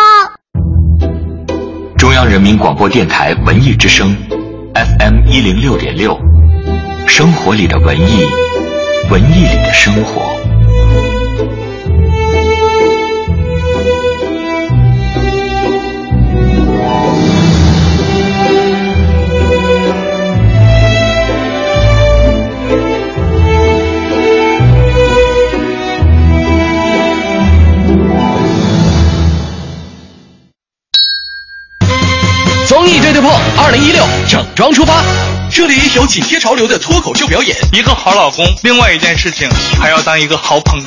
[1.96, 4.14] 中央人民广播电台文艺之声
[4.74, 6.18] ，FM 一零六点六，
[7.06, 8.26] 生活里的文艺，
[9.12, 10.40] 文艺里的生活。
[32.66, 35.02] 综艺对对碰，二零一六整装出发。
[35.54, 39.46] 这里有紧贴潮流的脱口秀表演，一个好老公，另外一件事情
[39.78, 40.86] 还要当一个好捧哏。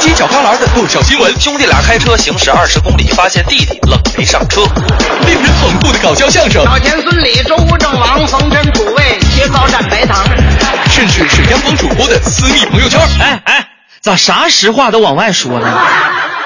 [0.00, 4.62] 犄角旮旯的逗笑新闻，兄弟俩开车行驶二十公里，发现弟弟冷没上车。
[5.26, 10.24] 令人捧腹的搞笑相声，老田孙李周吴郑王冯真楚卫切糕蘸白糖，
[10.88, 13.00] 甚至是央广主播的私密朋友圈。
[13.18, 13.68] 哎哎，
[14.00, 15.66] 咋啥实话都往外说呢？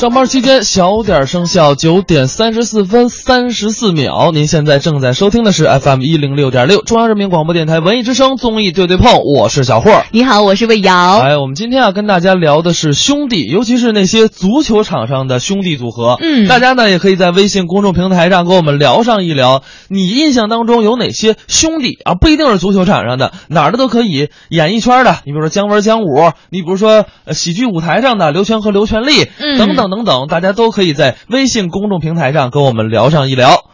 [0.00, 4.30] 上班期间小点声效，九点三十四分三十四秒。
[4.32, 10.02] 您现在正在收听的是 FM 一零六点六中央人民广播电台文艺之声综艺对对碰，我是小霍。
[10.10, 11.18] 你好，我是魏瑶。
[11.18, 16.16] 哎，我们今天啊跟大家聊的是兄弟，尤其是那些足球场上的兄弟组合。
[16.18, 22.14] 嗯，大家呢也可以在微信公众平台上跟我们聊上一聊，你印象当中有哪些兄弟啊？
[22.14, 24.30] 不一定是足球场上的，哪儿的都可以。
[24.48, 33.64] 演艺圈的，你比如说姜文、姜武，你比如说呃喜剧舞台上的刘全和刘全利，嗯等等等等，大家都可以在微信公众平台上跟我们聊上一聊。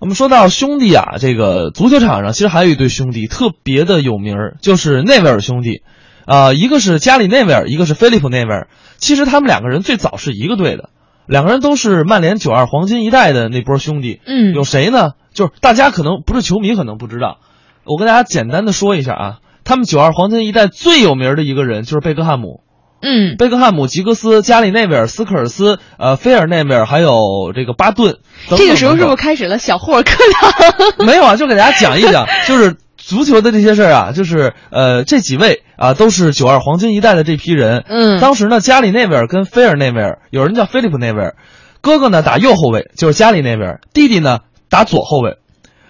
[0.00, 5.82] 我们说到兄弟啊，这个足球场上其实还有一对兄弟特别的有名儿，就是内维尔兄弟，
[6.24, 8.68] 啊、一个是加里内维尔，一个是菲利普内维尔。
[8.98, 10.90] 其实他们两个人最早是一个队的，
[11.26, 14.20] 两个人都是曼联九二黄金一代的那波兄弟。
[14.24, 15.14] 嗯有谁呢？
[15.34, 17.38] 就是大家可能不是球迷，可能不知道。
[17.84, 22.60] 我跟大家简单的说一下啊，他们九二黄金一代最有名的一个人就是贝克汉姆。
[23.00, 28.18] 嗯，贝克汉姆、吉格斯、加里内维尔、斯科尔斯、呃，菲尔内维尔，还有这个巴顿。
[28.48, 30.84] 等等这个时候是不是开始了小霍尔课堂？
[31.06, 37.84] 没有啊，就给大家讲一讲，就是足球的这些事儿啊，就是呃这几位啊都是九二黄金一代的这批人。
[37.88, 41.36] 嗯当时呢，加里内维尔跟菲尔内维尔，有人叫菲利普内维尔，
[41.80, 45.36] 哥哥呢打右后卫，就是加里内维尔，弟弟呢打左后卫，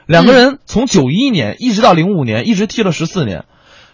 [0.06, 3.44] 两个人从九一年一直到零五年，一直踢了十四年。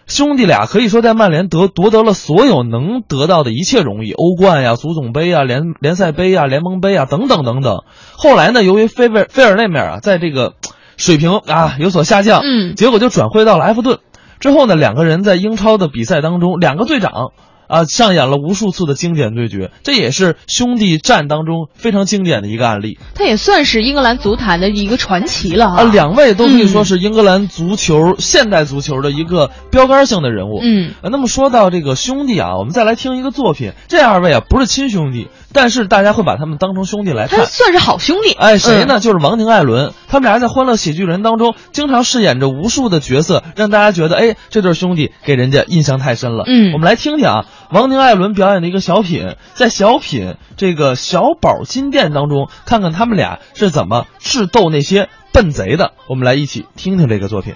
[0.07, 7.83] 兄弟俩可以说在曼联得夺得了所有能得到的一切荣誉，欧冠呀、足总杯啊、联联赛杯啊、联盟杯啊等等等等。
[8.15, 10.53] 后来呢，由于菲尔菲尔那面啊，在这个
[10.95, 13.99] 水平啊有所下降，嗯结果就转会到了埃弗顿。
[14.39, 17.31] 之后呢，两个人在英超的比赛当中，两个队长
[17.67, 22.97] 啊上演了无数次的经典对决，这也是兄弟战当中非常经典的一个案例。
[23.13, 25.81] 他也算是英格兰足坛的一个传奇了哈。
[25.81, 30.59] 啊，两位都可以说是英格兰足球、现代足球的一个标杆性的人物。
[30.61, 33.73] 嗯呃，那么说到这个兄弟啊，我们再来听一个作品。
[33.87, 37.39] 这二位啊不是亲兄弟，但是大家会把他们当成兄弟来看。
[37.39, 38.33] 他算是好兄弟。
[38.33, 38.99] 哎，谁呢？
[38.99, 46.43] 嗯就是王宁、艾伦，他们俩在《欢乐喜剧人》当中经常饰演着无数的角色，让大家觉得，哎，这对兄弟给人家印象太深了。
[46.45, 55.93] 嗯我们来听听啊，王宁、艾伦表演的一个小品，在小品这个小宝金店当中，看看他们俩是怎么智斗那些笨贼的。
[56.09, 57.55] 我们来一起听听这个作品。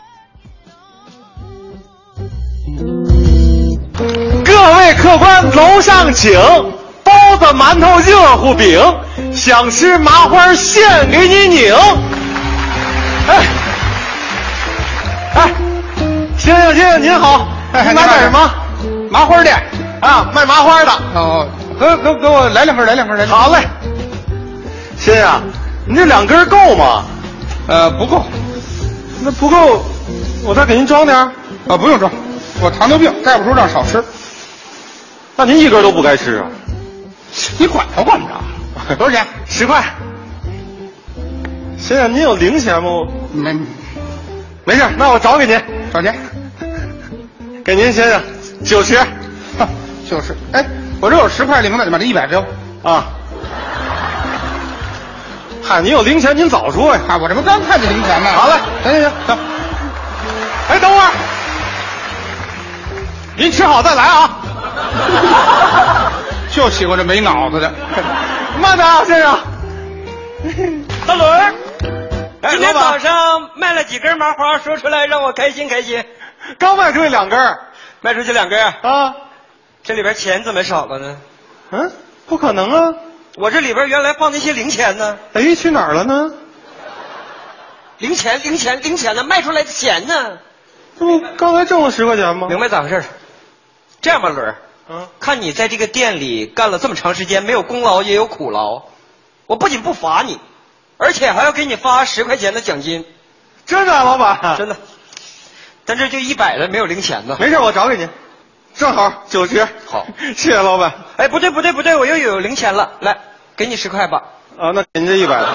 [4.45, 6.31] 各位客官，楼上请，
[7.09, 8.79] 包子、馒头、热乎饼，
[9.33, 11.73] 想吃麻花现给你拧。
[13.27, 13.47] 哎，
[15.33, 15.51] 哎，
[16.37, 18.51] 先生先生您好，哎您买点什么？
[19.09, 19.59] 麻花店
[20.01, 20.91] 啊，卖麻花的。
[21.15, 21.47] 哦，
[21.79, 23.39] 给给给我来两份，来两份，来两份。
[23.39, 23.67] 好嘞，
[24.95, 25.41] 先生，
[25.87, 27.03] 你这两根够吗？
[27.67, 28.23] 呃，不够。
[29.21, 29.83] 那不够，
[30.45, 31.31] 我再给您装点儿。
[31.67, 32.11] 啊，不用装，
[32.61, 34.03] 我糖尿病，大夫说让少吃。
[35.35, 36.45] 那您一根都不该吃啊？
[37.57, 38.35] 你管他管不着。
[38.95, 39.25] 多少钱？
[39.47, 39.83] 十块。
[41.77, 42.89] 先生，您有零钱吗？
[43.33, 43.53] 没，
[44.65, 45.57] 没事，那我找给您。
[45.91, 46.15] 多少钱？
[47.63, 48.21] 给您，先生，
[48.63, 48.99] 九十。
[50.09, 50.65] 九十，哎，
[50.99, 52.43] 我这有十块零的，你把这一百给我。
[52.89, 53.05] 啊。
[55.63, 57.01] 嗨，您有零钱，您早说呀！
[57.07, 58.31] 啊，我这不刚看见零钱吗？
[58.31, 59.37] 好嘞，行行行，走。
[60.69, 61.11] 哎，等会儿，
[63.37, 64.35] 您吃好再来啊！
[66.51, 67.71] 就喜欢这没脑子的。
[68.59, 69.39] 慢点啊，先生。
[71.07, 71.53] 大轮儿，
[72.41, 76.03] 哎今天早上卖了几根麻花，说出来让我开心开心。
[76.57, 77.57] 刚卖出去两根
[78.01, 79.15] 卖出去两根啊，
[79.83, 81.17] 这里边钱怎么少了呢？
[81.71, 81.91] 嗯，
[82.27, 82.93] 不可能啊！
[83.35, 86.31] 我这里边原来放那些零钱呢，哎，去哪儿了呢？
[87.97, 90.37] 零钱零钱零钱呢，卖出来的钱呢？
[90.97, 92.47] 这不刚才挣了十块钱吗？
[92.47, 93.03] 明白咋回事？
[94.01, 94.55] 这样吧，轮儿，
[94.91, 98.85] 嗯，看你在这个店里干了这么长时间，没有功劳也有苦劳，
[99.45, 100.39] 我不仅不罚你，
[100.97, 103.05] 而且还要给你发十块钱的奖金。
[103.67, 104.57] 真的啊，老板？
[104.57, 104.75] 真的。
[105.85, 107.37] 但这就一百的，没有零钱呢。
[107.39, 108.09] 没事，我找给您，
[108.73, 109.67] 正好九十。
[109.85, 110.91] 好， 谢谢老板。
[111.17, 113.15] 哎，不对不对不对，我又有零钱了，来，
[113.55, 114.23] 给你十块吧。
[114.57, 115.45] 啊，那给您这一百的。
[115.45, 115.53] 好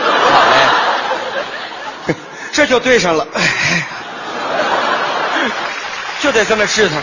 [2.06, 2.14] 嘞，
[2.54, 3.42] 这就对上了，哎
[6.22, 7.02] 就得这么试探。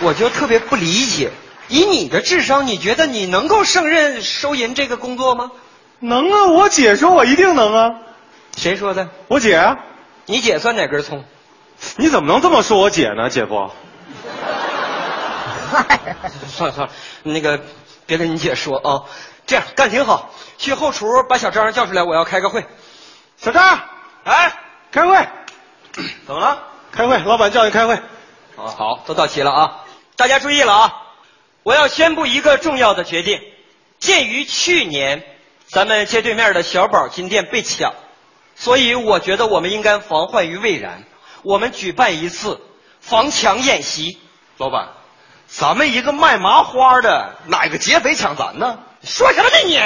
[0.00, 1.30] 我就特别不理解，
[1.68, 5.50] 以你的智商，你觉得你能够胜任收银这个工作吗？
[6.00, 7.94] 能啊，我姐说我一定能啊。
[8.56, 9.08] 谁说的？
[9.28, 9.78] 我姐啊。
[10.26, 11.24] 你姐算哪根葱？
[11.96, 13.70] 你怎么能这么说我姐呢，姐夫？
[16.48, 16.90] 算了算了，
[17.22, 17.60] 那个
[18.06, 19.04] 别跟你姐说啊。
[19.46, 22.66] 这样干挺好，去后厨把小张叫出来，我要开个会。
[23.36, 23.80] 小张，
[24.24, 24.52] 哎，
[24.92, 25.28] 开会。
[26.26, 26.64] 怎么了？
[26.92, 27.94] 开会，老板叫你开会。
[27.94, 28.02] 啊，
[28.76, 29.84] 好，都到齐了啊！
[30.16, 30.92] 大家注意了啊！
[31.68, 33.42] 我要宣布一个重要的决定。
[33.98, 35.22] 鉴于去年
[35.66, 37.92] 咱们街对面的小宝金店被抢，
[38.56, 41.04] 所以我觉得我们应该防患于未然。
[41.42, 42.58] 我们举办一次
[43.00, 44.18] 防抢演习。
[44.56, 44.88] 老板，
[45.46, 48.78] 咱们一个卖麻花的，哪个劫匪抢咱呢？
[49.04, 49.78] 说什么呢你？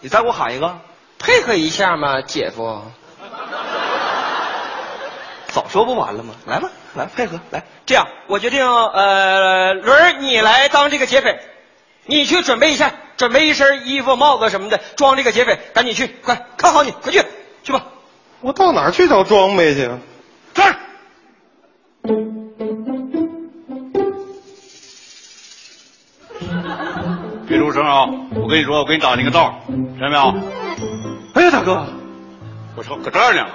[0.00, 0.80] 你再给我喊一个，
[1.20, 2.82] 配合一下嘛，姐夫。
[5.46, 6.34] 早说不完了吗？
[6.46, 7.64] 来吧，来配合，来。
[7.86, 11.38] 这样，我决定，呃，轮儿你来当这个劫匪，
[12.06, 17.22] 你去准备一下，准备一身衣服、帽子什么的，装这个劫匪，赶紧去，快看好你，快去，
[17.62, 17.84] 去吧。
[18.40, 19.90] 我到哪儿去找装备去？
[20.54, 20.76] 这儿。
[27.46, 28.06] 别出声啊！
[28.34, 30.34] 我跟你说，我给你打听个道，听见没有？
[31.34, 31.86] 哎呀，大哥，
[32.76, 33.46] 我操，搁这儿呢，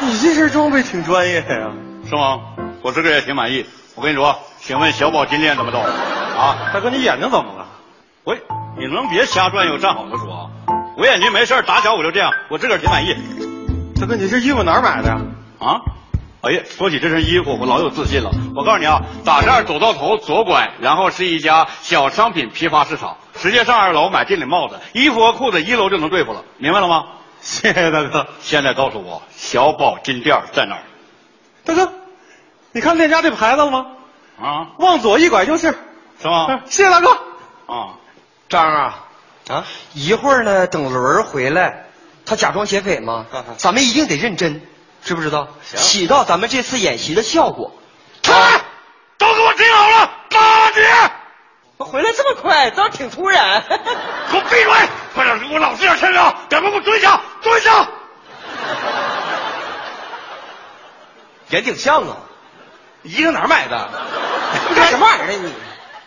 [0.00, 1.72] 你这身装备挺专业呀、
[2.10, 2.40] 是吗？
[2.82, 3.64] 我自个儿也挺满意。
[3.94, 5.78] 我跟你说，请问小宝金链怎么走？
[5.78, 7.66] 啊，大哥，你眼睛怎么了？
[8.24, 8.36] 我，
[8.76, 10.50] 你能别瞎转悠，站好了说啊！
[10.96, 13.14] 我眼睛没事打小我就这样，我自个儿挺满意。
[14.00, 15.20] 大哥，你这衣服哪儿买的呀？
[15.60, 15.80] 啊？
[16.42, 18.30] 哎呀，说起这身衣服，我老有自信了。
[18.56, 27.04] 我告诉你啊，打这儿走到头左拐，然后是一家小商品批发市场，直接上二楼买店里帽子、衣服和裤子，一楼就能对付了，明白了吗？
[27.40, 28.26] 谢谢大哥。
[28.40, 30.82] 现在告诉我，小宝金店在哪儿？
[31.64, 31.92] 大哥，
[32.72, 33.86] 你看链家这牌子了吗？
[34.40, 35.76] 啊，往左一拐就是，
[36.20, 36.60] 是吗？
[36.66, 37.10] 谢谢大哥。
[37.66, 37.94] 啊，
[38.48, 39.04] 张啊
[39.48, 39.64] 啊！
[39.92, 41.86] 一会儿呢，等轮儿回来，
[42.24, 43.26] 他假装劫匪嘛，
[43.58, 44.62] 咱们一定得认真，
[45.02, 45.48] 知不知道？
[45.62, 47.72] 起到咱们这次演习的效果。
[48.22, 48.62] 出来，
[49.18, 50.80] 都给我听好了，打劫！
[51.76, 53.64] 我回来这么快，倒挺突然。
[53.68, 54.88] 给我闭嘴！
[55.14, 57.88] 快点，给我老实点身上，赶快给我蹲下，蹲下！
[61.48, 62.16] 也挺像啊，
[63.02, 63.88] 衣裳哪儿买的？
[64.68, 65.52] 你干什么玩意儿呢你？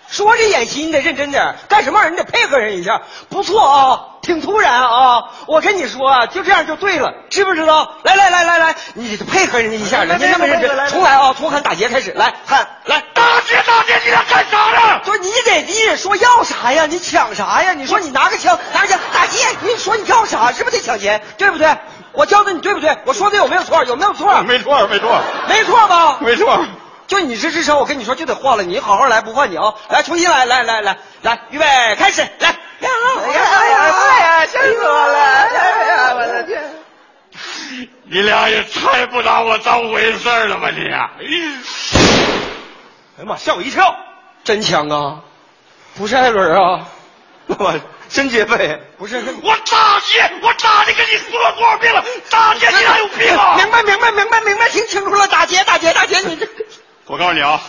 [0.09, 3.01] 说这演习你得认真点，干什么玩意儿你得配合人一下。
[3.29, 5.23] 不错啊，挺突然啊！
[5.47, 7.95] 我跟你说啊，就这样就对了，知不知道？
[8.03, 10.87] 来来来来来，你得配合人家一下，人家那么认真。
[10.89, 15.01] 重来啊，从喊打劫开始，来喊来打劫打劫，你俩干啥呢？
[15.03, 16.85] 就你得你得说要啥呀？
[16.85, 17.73] 你抢啥呀？
[17.73, 20.51] 你说你拿个枪拿个枪打劫，你说你要啥？
[20.51, 21.23] 是不是得抢钱？
[21.39, 21.75] 对不对？
[22.11, 22.95] 我教的你对不对？
[23.05, 23.83] 我说的有没有错？
[23.85, 24.43] 有没有错？
[24.43, 26.17] 没错，没错，没错吧？
[26.19, 26.63] 没错。
[27.13, 29.75] 就你这智商，我跟你说就得换了，你好好来，不换你啊！
[29.89, 31.65] 来，重新来，来来来来，预备，
[31.95, 32.49] 开始，来！
[32.49, 32.89] 呀
[33.23, 34.45] 哎呀哎呀！
[34.47, 35.19] 气死我了！
[35.19, 36.75] 哎呀，我的天！
[38.05, 40.87] 你俩也太不拿我当回事了吧你！
[40.87, 41.11] 哎呀
[43.25, 43.95] 妈，吓我一跳！
[44.43, 45.21] 真枪啊！
[45.95, 46.87] 不是艾伦啊！
[47.45, 47.79] 我
[48.09, 53.55] 真劫匪，不是我打劫，我大姐跟你说了多少遍了，打劫你哪有病啊？
[53.57, 56.47] 明白明白明白明白，听清楚了，打劫大姐大姐，你这
[57.05, 57.59] 我告诉你啊，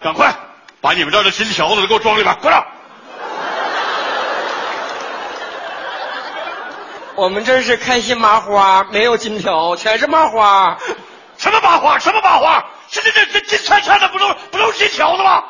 [0.00, 0.34] 赶快
[0.80, 2.64] 把你们这儿的金条子都给我装里边，快点！
[7.14, 10.78] 我们这是开心麻花，没有金条，全是麻花。
[11.38, 11.98] 什么麻花？
[11.98, 12.64] 什么麻花？
[12.90, 15.44] 这这这这金灿灿的，不都不都是金条子吗？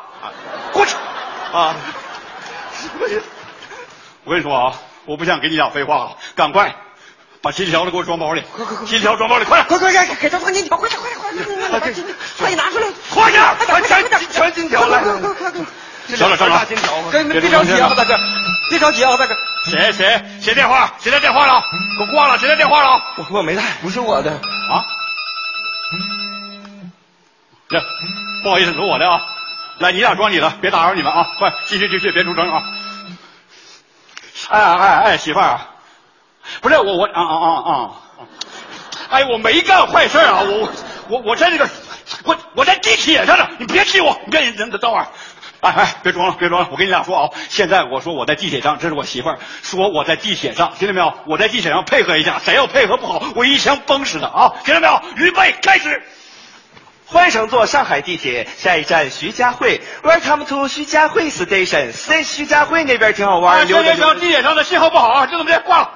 [0.71, 0.95] 过去
[1.51, 1.75] 啊！
[4.25, 4.73] 我跟你说啊，
[5.05, 6.75] 我不想跟你俩废话了，赶快
[7.41, 9.67] 把金条子给我装包里，快快快金条装包里，快点！
[9.67, 12.05] 快快快，给他放金条，快点快点快点，快点，
[12.39, 14.99] 快点拿出来，快点，快点全全金条来！
[15.03, 15.65] 快快快快！
[16.15, 18.19] 省了省了，金条，别别着急啊，大哥，
[18.69, 19.35] 别着急啊，大哥。
[19.65, 20.93] 谁谁谁电话？
[20.99, 21.63] 谁在电话了？
[21.97, 22.37] 给我挂了！
[22.37, 23.01] 谁在电话了？
[23.17, 24.83] 我我没带，不是我的啊。
[27.69, 27.81] 这
[28.43, 29.21] 不好意思，是我的啊。
[29.79, 31.25] 来，你俩装你的，别打扰你们啊！
[31.39, 32.63] 快继续继续，别出声啊！
[34.49, 35.59] 哎哎哎，媳妇儿，
[36.61, 37.91] 不是我我啊啊啊啊！
[39.09, 40.69] 哎，我没干坏事啊，我
[41.07, 41.69] 我我在这个
[42.23, 45.07] 我我在地铁上呢，你别气我，你别等等会儿。
[45.61, 46.67] 哎哎，别装了，别装了！
[46.71, 51.13] 我跟你俩说啊，现在我说我在地铁上，这是我媳妇儿说我在地铁上，听见没有？
[51.25, 54.53] 我在地铁上配合一下，谁要配合不好，我一枪崩死他啊！
[54.65, 55.01] 听见没有？
[55.15, 56.03] 预备，开始。
[57.05, 63.65] 欢迎乘坐上海地铁，下一站徐家汇，Welcome to 徐家汇 Station，在徐家汇那边挺好玩。
[63.65, 65.91] 刘天桥地铁上的信号不好啊，就这么的挂了。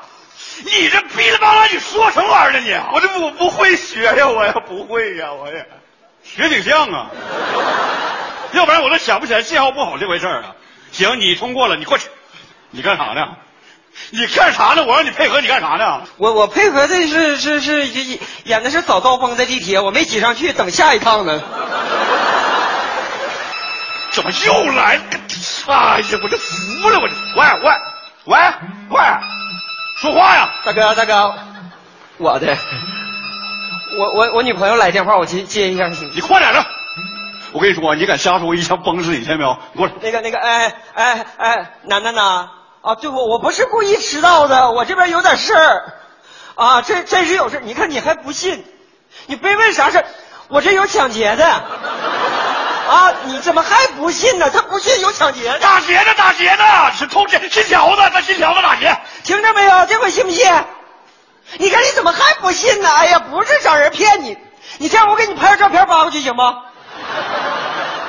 [0.63, 2.59] 你这噼里啪啦，你说什么玩意儿呢？
[2.59, 5.65] 你我这我不会学呀，我呀不会呀，我呀
[6.35, 7.07] 学挺像啊。
[8.53, 10.55] 要不然我都想不起来信号不好这回事儿啊。
[10.91, 12.07] 行，你通过了，你过去。
[12.71, 13.27] 你干啥呢？
[14.11, 14.83] 你干啥呢？
[14.83, 16.01] 我让你配合，你干啥呢？
[16.17, 21.41] 我我配合的是是是演演的是早高峰在地铁，我没挤上去，等下一趟呢。
[24.11, 24.99] 怎么又来？
[25.67, 27.71] 哎呀，我这服了，我这喂喂
[28.25, 28.37] 喂
[28.89, 28.99] 喂，
[29.99, 31.35] 说话呀，大哥大哥，
[32.17, 32.57] 我的，
[33.97, 36.11] 我我我女朋友来电话，我接接一下行？
[36.13, 36.63] 你快点的。
[37.51, 39.57] 我跟你说，你敢瞎说，我一枪崩死你，听见没有？
[39.75, 39.93] 过来。
[40.01, 42.49] 那个那个，哎哎哎，楠楠呐。
[42.81, 45.93] 啊，对我我不是故意迟到的，我这边有点事儿，
[46.55, 48.63] 啊，这真是有事你看你还不信，
[49.25, 50.05] 你别问啥事
[50.47, 54.49] 我这有抢劫的，啊，你怎么还不信呢？
[54.51, 59.85] 他不信有抢劫的，打劫的打劫的，是偷金金条子，他信条子打劫，听着没有？
[59.87, 60.45] 这回信不信？
[61.57, 62.89] 你看你怎么还不信呢？
[62.89, 64.37] 哎呀，不是找人骗你，
[64.77, 66.63] 你这样我给你拍个照片发过去行吗？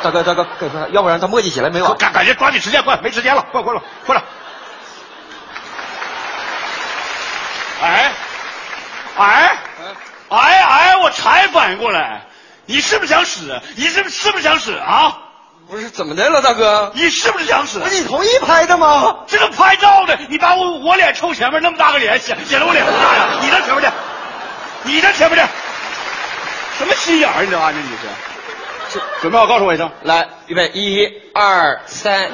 [0.02, 0.46] 大哥大哥，
[0.90, 1.96] 要不然他磨叽起来没完。
[1.96, 4.24] 赶赶紧抓紧时间，快没时间了，快快了，快点。
[7.80, 8.12] 哎，
[9.16, 9.58] 哎，
[10.30, 12.26] 哎哎，我才反应过来，
[12.66, 13.60] 你是不是想死？
[13.76, 15.16] 你是不是不是想死啊？
[15.70, 16.90] 不是怎么的了，大哥？
[16.94, 17.78] 你是不是想死？
[17.78, 19.18] 不是你同意拍的吗？
[19.26, 23.38] 这个拍照的，你把我我脸凑前面那么大个脸，显显得我脸多大呀？
[23.42, 23.92] 你的前面的，
[24.84, 25.46] 你的前面的，
[26.78, 27.44] 什么心眼儿？
[27.44, 27.88] 你这玩意儿你
[28.90, 29.02] 是？
[29.20, 29.90] 准备好告诉我一声。
[30.04, 32.30] 来，预备，一二三。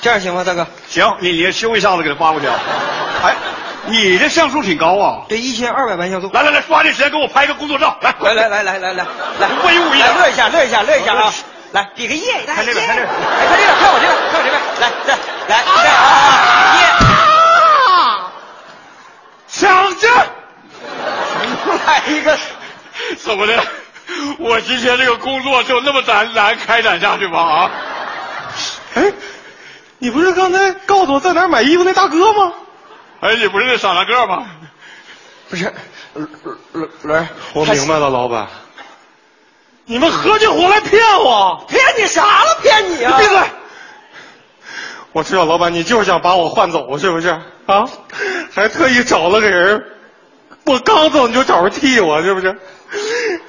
[0.00, 0.66] 这样行吗，大哥？
[0.88, 2.46] 行，你你修一下子给他发过去。
[2.46, 3.36] 哎，
[3.86, 5.22] 你这像素挺高啊！
[5.28, 6.30] 对，一千二百万像素。
[6.32, 7.98] 来来来，抓紧时间给我拍个工作照。
[8.00, 9.06] 来来来来来来来
[9.40, 11.32] 来，威武一点，乐一下，乐一下，乐一下啊！
[11.72, 12.42] 来，比个耶！
[12.46, 14.60] 看这边，看这边，看这边，看我这边，看我这边。
[14.80, 15.16] 来，来
[15.48, 15.52] 来，
[15.84, 15.98] 来啊！
[16.78, 16.82] 耶！
[19.48, 20.08] 抢劫！
[21.86, 22.38] 来一个，
[23.18, 23.62] 怎么的？
[24.38, 27.40] 我今天这个工作就那么难难开展下去吗？
[27.40, 27.70] 啊？
[28.94, 29.12] 哎。
[30.02, 32.54] 你不是刚才告诉我在哪儿买衣服那大哥吗？
[33.20, 34.46] 哎，你不是那傻大个吗？
[35.48, 35.72] 不是，
[36.14, 36.28] 轮
[36.72, 38.48] 轮轮，我明白了，老板，
[39.84, 42.58] 你们合起伙来骗我，骗你啥了？
[42.62, 43.18] 骗你啊！
[43.18, 43.38] 闭嘴！
[45.12, 47.28] 我知道，老板，你就是想把我换走，是不是？
[47.66, 47.88] 啊？
[48.54, 49.84] 还特意找了个人，
[50.64, 52.58] 我刚走你就找人替我，是不是？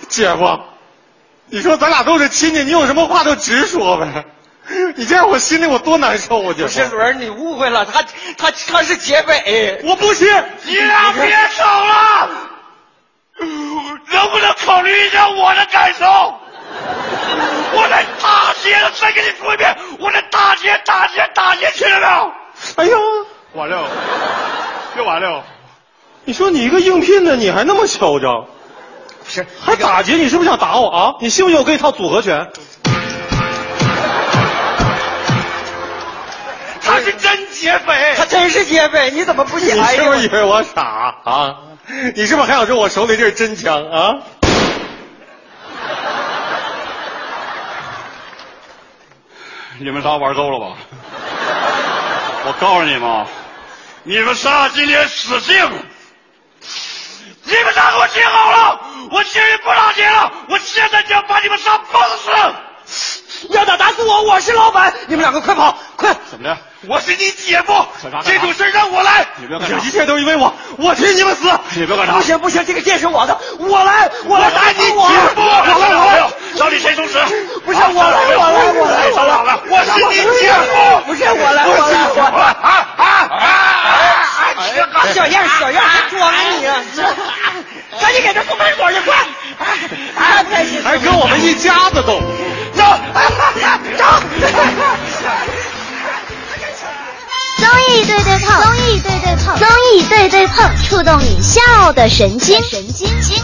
[0.09, 0.59] 姐夫，
[1.47, 4.25] 你说咱俩都是亲戚，你有什么话就直说呗。
[4.95, 6.53] 你这样我心里我多难受啊！
[6.57, 8.03] 就是轮，你误会了，他
[8.37, 10.27] 他他是劫匪，我不信。
[10.65, 12.29] 你俩别吵了，
[13.39, 16.05] 能不能考虑一下我的感受？
[17.73, 22.31] 我在大街上再跟你说一遍，我在大街大街大街听到
[22.77, 22.97] 没有？
[22.97, 23.87] 哎呀，完了，
[24.97, 25.43] 又完了。
[26.23, 28.45] 你说你一个应聘的，你还那么嚣张，
[29.23, 30.13] 不是还打劫？
[30.15, 31.15] 你是不是想打我啊？
[31.19, 32.51] 你信不信我给你套组合拳？
[37.01, 39.75] 是真劫匪，他真是劫匪，你怎么不信？
[39.75, 40.81] 你是不是以为我傻
[41.23, 41.57] 啊？
[42.15, 44.15] 你是不是还想说我手里这是真枪啊？
[49.79, 50.77] 你们仨玩够了吧？
[52.45, 53.25] 我告诉你们，
[54.03, 55.71] 你们仨今天死定了！
[57.43, 58.79] 你们仨给我听好了，
[59.11, 62.01] 我今日不打劫了，我现在就要把你们仨崩
[62.85, 63.47] 死！
[63.49, 64.93] 要打打死我，我是老板！
[65.07, 66.15] 你们两个快跑，快！
[66.29, 66.57] 怎么的？
[66.87, 67.73] 我是你姐夫，
[68.25, 69.27] 这种事让我来。
[69.37, 71.43] 你不要干一切都因为我，我替你们死。
[71.75, 75.41] 你不要干啥不行不行，这个剑是我的，我来，我来打你我姐夫！
[75.41, 76.27] 我来我来
[76.57, 77.19] 到底谁主使？
[77.63, 81.01] 不是我来，我来，我来，我来，我是你姐夫！
[81.05, 82.49] 不是我来，我来，我来！
[82.49, 82.57] 啊
[82.97, 83.05] 啊啊
[84.57, 85.05] 啊！
[85.13, 86.81] 小样小样，还装你啊！
[88.01, 89.15] 赶紧给他送派出所去，快！
[90.17, 92.19] 太开心，还跟我们一家子斗。
[92.73, 92.83] 走，
[93.97, 94.03] 走。
[97.61, 103.37] 综艺对对碰，综艺对对碰，综艺对对碰，触动你笑的神经，神经经。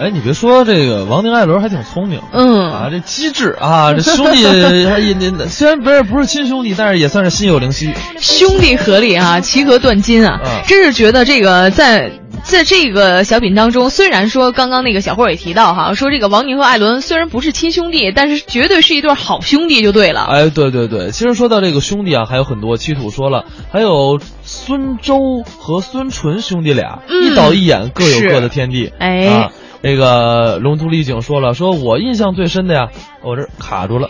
[0.00, 7.92] 哎，你别说，这个王宁、艾伦还挺聪明，嗯啊，这机智啊，这兄弟 也也虽然不是不是亲兄弟，但是也算是心有灵犀。
[8.20, 12.10] 兄弟合力啊，齐河断金啊，嗯真是觉得这个在。
[12.48, 20.24] 在这个小品当中，虽然说刚刚那个小霍也提到哈，说这个王宁和艾伦虽然不是亲兄弟，但是绝对是一对好兄弟就对了。
[20.24, 22.78] 哎，对对对，其实说到这个兄弟啊，还有很多。
[22.78, 25.18] 七土说了，还有孙周
[25.58, 28.92] 和孙淳兄弟俩，嗯一导一演，各有各的天地。
[28.98, 29.50] 哎啊，
[29.82, 32.88] 这个龙图丽景说了，说我印象最深的呀，
[33.22, 34.08] 我这卡住了。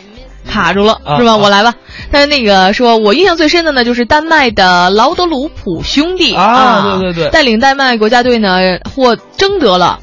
[0.48, 1.32] 卡住了啊是吧？
[1.32, 1.74] 啊我来吧。
[2.10, 8.58] 但是那个说，我印象最深的呢，就是丹麦的劳德鲁普兄弟啊对对对带领丹麦国家队呢
[8.94, 10.00] 获争得了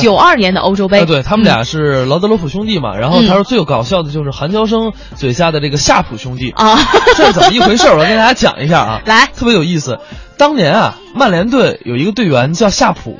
[0.00, 1.00] 九二年的欧洲杯。
[1.00, 6.76] 啊，对他们俩是劳德罗普兄弟嘛，然后他说最有搞笑的就是韩乔生嘴下的这个夏普兄弟啊，
[7.16, 7.94] 这是怎么一回事儿？
[7.96, 9.98] 我跟大家讲一下啊， 来，特别有意思。
[10.36, 13.16] 当年啊，曼联队有一个队员叫夏普，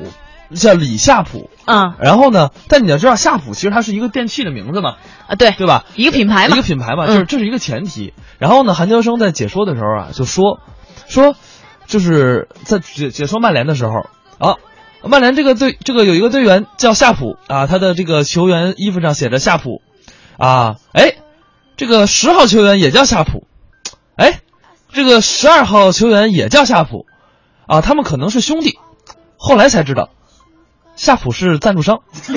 [0.55, 1.49] 叫李夏普。
[1.65, 4.95] 啊然后呢，但你要知道，夏普其实它是一个电器的名字嘛，
[5.27, 5.83] 啊，对对吧？
[5.95, 8.13] 一个品牌嘛，一个品牌嘛，嗯就是这是一个前提。
[8.37, 10.59] 然后呢，韩乔生在解说的时候啊，就说
[11.07, 11.35] 说，
[11.87, 14.05] 就是在解解说曼联的时候
[14.37, 14.55] 啊，
[15.03, 19.81] 曼联这个队这个有一个队员叫夏普啊，他的这个球员衣服上写着夏普
[20.37, 21.15] 啊，哎，
[21.75, 23.45] 这个十号球员也叫夏普，
[24.15, 24.39] 哎，
[24.93, 27.05] 这个十二号球员也叫夏普
[27.67, 28.79] 啊，他们可能是兄弟。
[29.39, 30.09] 后来才知道，
[30.97, 31.99] 夏普是赞助商。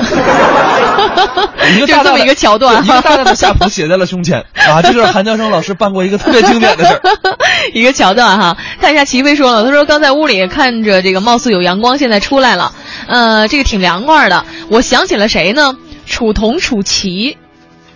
[1.75, 4.83] 一个大大的就这么一个桥段一个大大的夏普写在了胸前 啊！
[4.83, 7.01] 这就是韩乔生老师办过一个特别经典的事儿。
[7.73, 12.73] 一个桥段哈，看一下齐飞说了，他说刚在屋里看着这个貌似有阳光，现在出来了，
[13.07, 14.45] 呃，这个挺凉快的。
[14.69, 15.77] 我想起了谁呢？
[16.07, 17.37] 楚童、楚奇。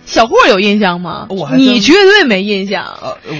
[0.05, 1.27] 小霍有印象吗？
[1.29, 2.85] 我还你绝对没印象。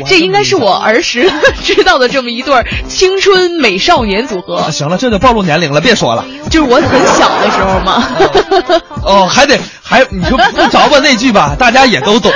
[0.05, 1.31] 这应该是我儿时
[1.63, 4.71] 知道的这么一对儿青春美少年组合啊，。
[4.71, 6.25] 行了，这就暴露年龄了，别说了。
[6.49, 8.03] 就是我很小的时候嘛。
[9.03, 12.31] 哦，还得还你就不着吧那句吧，大家也都懂。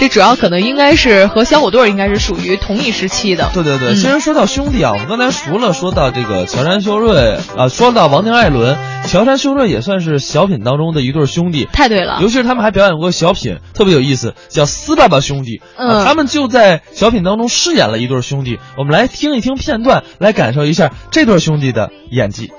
[0.00, 3.50] 这主要可能应该是和小虎队儿应该是属于同一时期的。
[3.52, 11.68] 对对对，嗯其实说到兄弟啊，我们刚才除了说到这个乔杉、修睿啊，说到王宁、艾伦，乔杉、修睿也算是小品当中的一对兄弟。
[11.70, 15.58] 太对了尤其是他们还表演过小品，特别有意思，叫《斯爸爸兄弟》。
[15.76, 18.58] 嗯啊他们就在小品当中饰演了一对兄弟。
[18.78, 22.46] 我们来听一听片段，来感受一下这对兄弟的演技。
[22.46, 22.52] 修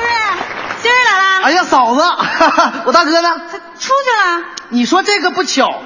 [0.00, 0.08] 睿，
[0.82, 1.44] 修睿来了！
[1.44, 2.02] 哎呀，嫂子，
[2.84, 3.28] 我大哥呢？
[3.78, 4.44] 出去了。
[4.70, 5.82] 你说这个不巧，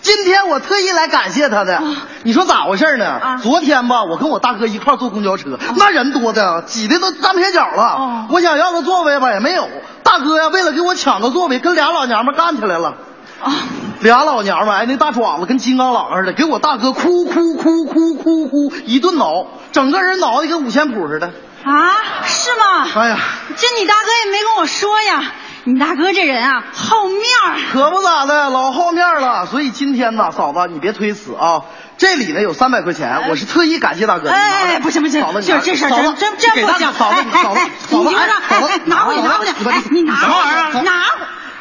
[0.00, 1.82] 今天我特意来感谢他的。
[2.22, 3.38] 你说咋回事呢？
[3.42, 8.26] 昨天吧，我跟我大哥一块儿坐公交车，那人多的挤的都站不下脚了。
[8.30, 9.68] 我想要个座位吧，也没有。
[10.02, 12.94] 大哥呀，为了给我抢个座位，跟俩老娘们干起来了。
[13.42, 13.52] 啊
[14.00, 21.26] 俩老娘们，哎，那大爪子跟金刚狼似的，给我大哥哭哭哭哭哭哭一顿挠，整个人挠的跟五线谱似的。
[21.64, 22.86] 啊，是吗？
[22.94, 23.18] 哎呀，
[23.56, 25.32] 这你大哥也没跟我说呀。
[25.66, 27.56] 你大哥这人啊，好面儿。
[27.72, 29.46] 可不咋的，老好面了。
[29.46, 31.62] 所以今天呢，嫂子你别推辞啊，
[31.96, 34.28] 这里呢有三百块钱，我是特意感谢大哥。
[34.30, 36.92] 哎，不行不行，嫂子，这这事儿真真真不行。
[36.92, 37.60] 嫂子，嫂子，
[37.90, 40.82] 你就让哎拿回去拿回去，哎你拿什么玩意儿？
[40.82, 40.92] 拿。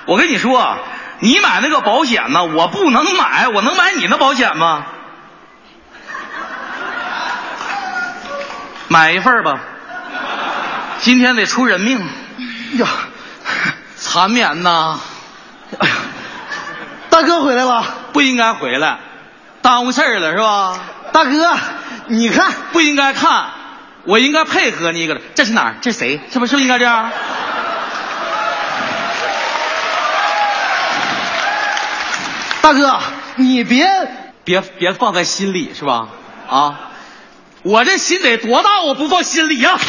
[0.05, 0.77] 我跟你说，
[1.19, 4.85] 你买那个保险呢，我不能买，我能买你那保险吗？
[8.89, 9.59] 买一份吧，
[10.99, 11.99] 今天得出人命
[12.77, 12.87] 呀，
[14.03, 14.99] 缠绵呐！
[17.09, 18.99] 大哥回来了，不应该回来，
[19.61, 20.77] 耽误事儿了是吧？
[21.13, 21.57] 大哥，
[22.07, 23.45] 你看不应该看，
[24.03, 25.19] 我应该配合你一个。
[25.35, 25.75] 这是哪儿？
[25.81, 26.19] 这是谁？
[26.31, 27.09] 是不是是不是应该这样？
[32.61, 32.99] 大哥，
[33.37, 33.87] 你别
[34.43, 36.09] 别别放在心里是吧？
[36.49, 36.79] 啊，
[37.63, 39.79] 我这心得多大，我不放心里呀、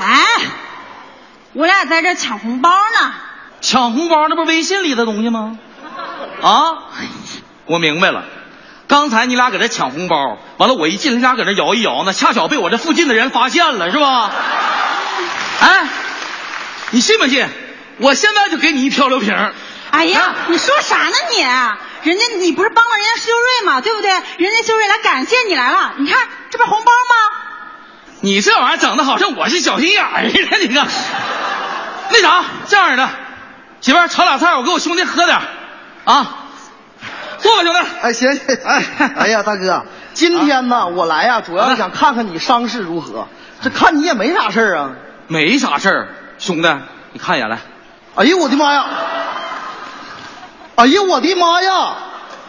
[0.00, 0.24] 哎，
[1.54, 3.12] 我俩在这抢红包呢。
[3.60, 5.58] 抢红包那不是微信里的东西吗？
[6.42, 6.74] 啊，
[7.66, 8.24] 我明白了。
[8.86, 14.30] 刚才你俩搁这抢红包，完了我一进来，你俩搁这摇一摇呢，恰巧被我这附近的人发现了，是吧？
[15.60, 15.88] 哎，
[16.90, 17.48] 你信不信？
[17.98, 19.34] 我现在就给你一漂流瓶。
[19.90, 21.40] 哎呀，你说啥呢你？
[22.10, 23.80] 人家你不是帮了人家修睿吗？
[23.80, 24.10] 对不对？
[24.10, 27.43] 人家修睿来感谢你来了，你看这不是红包吗？
[28.24, 30.86] 你这玩意儿整的好像我是小心眼儿似的，你看。
[32.10, 33.06] 那啥，这样的，
[33.82, 35.42] 媳妇儿炒俩菜，我给我兄弟喝点儿
[36.04, 36.36] 啊。
[37.38, 37.80] 坐吧，兄弟。
[38.00, 38.82] 哎，行行，哎，
[39.18, 43.28] 哎呀，大哥，今天呢，我来呀，主要是想看看你伤势如何。
[43.60, 44.92] 这看你也没啥事儿啊。
[45.26, 46.08] 没啥事儿，
[46.38, 46.74] 兄弟，
[47.12, 47.58] 你看一眼来。
[48.14, 48.86] 哎呦我的妈呀！
[50.76, 51.96] 哎呀我的妈呀！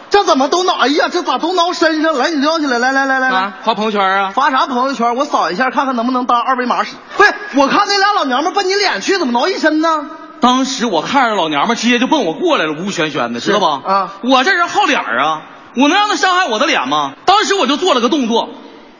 [0.08, 0.72] 这怎么都挠？
[0.74, 2.16] 哎呀，这咋都挠身上？
[2.16, 4.30] 来，你撂起来，来来来来来，发朋友圈啊？
[4.34, 5.16] 发啥朋友圈？
[5.16, 6.92] 我扫一下，看看能不能当二维码使。
[7.16, 10.06] 不是，我看那俩老娘们奔你脸去，怎么挠一身呢？
[10.40, 13.80] 当时我看着老娘们直接就奔我过来了，呜旋旋的，知道吧？
[13.84, 15.42] 啊，我这人好脸啊，
[15.76, 17.12] 我能让他伤害我的脸吗？
[17.24, 18.50] 当时我就做了个动作，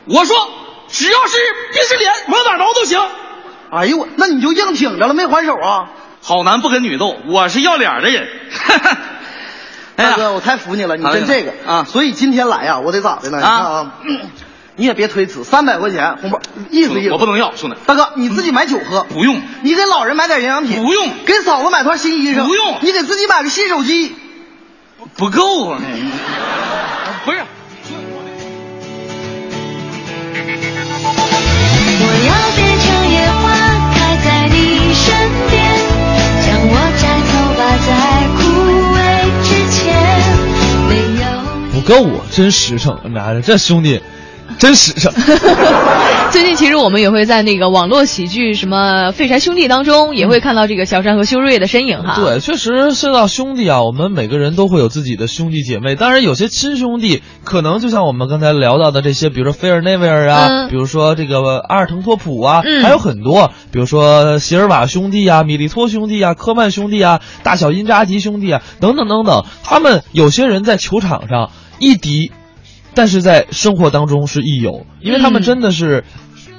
[0.05, 0.35] 我说
[0.89, 1.37] 只要是
[1.71, 2.99] 别是脸，往哪挠都行。
[3.71, 5.89] 哎呦我，那你就硬挺着了，没还手啊？
[6.23, 8.27] 好男不跟女斗，我是要脸的人。
[9.97, 11.83] 大哥，我太服你了，你真这个啊！
[11.83, 13.37] 所以今天来呀，我得咋的呢？
[13.37, 13.91] 你看啊，
[14.75, 16.39] 你也别推辞，三百块钱红包，
[16.69, 17.11] 意思意思。
[17.11, 17.75] 我不能要，兄弟。
[17.87, 19.03] 大哥，你自己买酒喝。
[19.09, 19.41] 不用。
[19.63, 20.83] 你给老人买点营养品。
[20.83, 21.09] 不用。
[21.25, 22.45] 给嫂子买套新衣裳。
[22.45, 22.77] 不用。
[22.81, 24.15] 你给自己买个新手机。
[25.15, 25.81] 不够啊！
[27.25, 27.39] 不是。
[41.87, 42.03] 有。
[42.03, 44.01] 不够啊，真实诚，拿着这兄弟，
[44.57, 45.11] 真实诚。
[46.29, 52.15] 最近其实我们也会在那个网络喜剧什么《废柴兄弟》当中，也会看到这个小山和修睿的身影哈。
[52.17, 55.95] 对，确实说到兄弟啊，我们每个人都会有自己的兄弟姐妹。
[55.95, 69.45] 当然，有些亲兄弟可能就像我们刚才聊到的这些，比如说菲尔内维尔啊，嗯比如说这个阿尔滕托普啊，嗯还有很多，比如说席尔瓦兄弟啊、米利托兄弟啊、科曼兄弟啊、大小因扎吉兄弟啊，等等等等。
[69.63, 72.31] 他们有些人在球场上一敌，
[72.93, 76.03] 但是在生活当中是亦友，因为他们嗯真的是，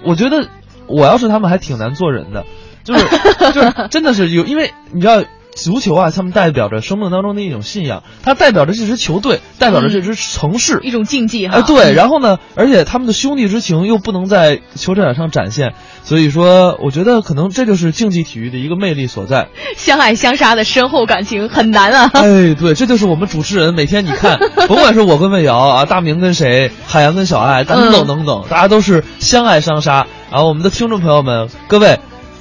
[0.05, 0.49] 我觉得
[0.87, 2.45] 我要是他们还挺难做人的，
[2.85, 3.05] 就是
[3.53, 5.23] 就是 真的是有，因为你知道。
[5.64, 11.56] 足球啊，他们代表着生命当中的一种信仰，它代表着这支球队，代表着这支城市，一种竞技哈。
[11.56, 19.48] 哎，对，然后呢，而且他们的兄弟之情又不能在球场上展现，所以说，我觉得可能这就是竞技体育的一个魅力所在。
[19.76, 22.11] 相爱相杀的深厚感情很难啊。
[22.14, 24.38] 哎，对，这就是我们主持人每天你看，
[24.68, 30.06] 甭管是我跟魏瑶啊，大明跟谁，海洋跟小爱，等等等等，大家都是相爱相杀。
[30.30, 31.98] 然后我们的听众朋友们，各位，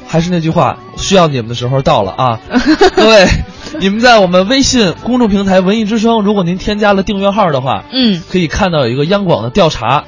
[0.07, 2.39] 还是那句话，需要你们的时候到了啊！
[2.95, 3.27] 各位，
[3.79, 10.03] 你们在我们微信公众平台“文艺之声”，如果您添加了订阅号的话，嗯，可以看到有一个央广的调查。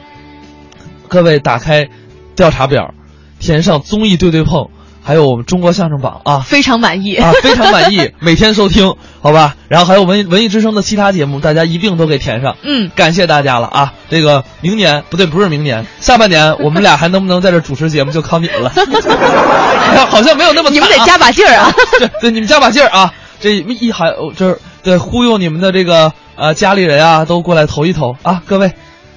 [1.07, 1.89] 各位打开
[2.35, 2.93] 调查表，
[3.39, 4.69] 填上综艺对对碰，
[5.03, 9.55] 还有我们中国相声榜啊，非常满意啊，非常满意， 每天收听，好吧？
[9.67, 12.57] 然后还有文文艺之声的其他节目，大家一并都给填上。
[12.63, 13.93] 嗯，感谢大家了啊！
[14.09, 18.71] 这个明年不对，不是明年，下半年 我们俩还能不能在这主持节目，就靠你们了。
[20.09, 21.71] 好像没有那么、啊，你们得加把劲儿啊！
[21.99, 23.13] 对对，你们加把劲儿啊！
[23.39, 28.43] 这一喊这对忽悠你们的这个呃家里人啊，都过来投一投啊！
[28.45, 28.73] 各位，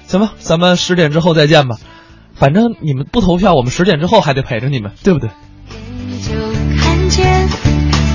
[0.06, 1.76] 行吧，咱们十点之后再见吧。
[2.34, 5.30] 反正你们不投票，我们十点之后还得陪着你们，对不对？
[6.22, 6.30] 就
[6.80, 7.48] 看见，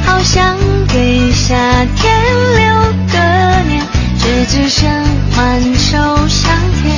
[0.05, 1.55] 好想给夏
[1.97, 2.15] 天
[2.55, 2.73] 留
[3.11, 3.19] 个
[3.67, 3.85] 念，
[4.17, 4.89] 却只剩
[5.29, 6.49] 双手向
[6.81, 6.97] 天，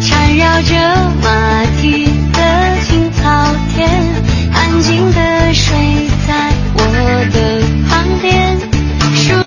[0.00, 0.74] 缠绕着
[1.22, 3.90] 马蹄的青草田，
[4.54, 5.76] 安静的睡
[6.26, 6.80] 在我
[7.30, 7.51] 的。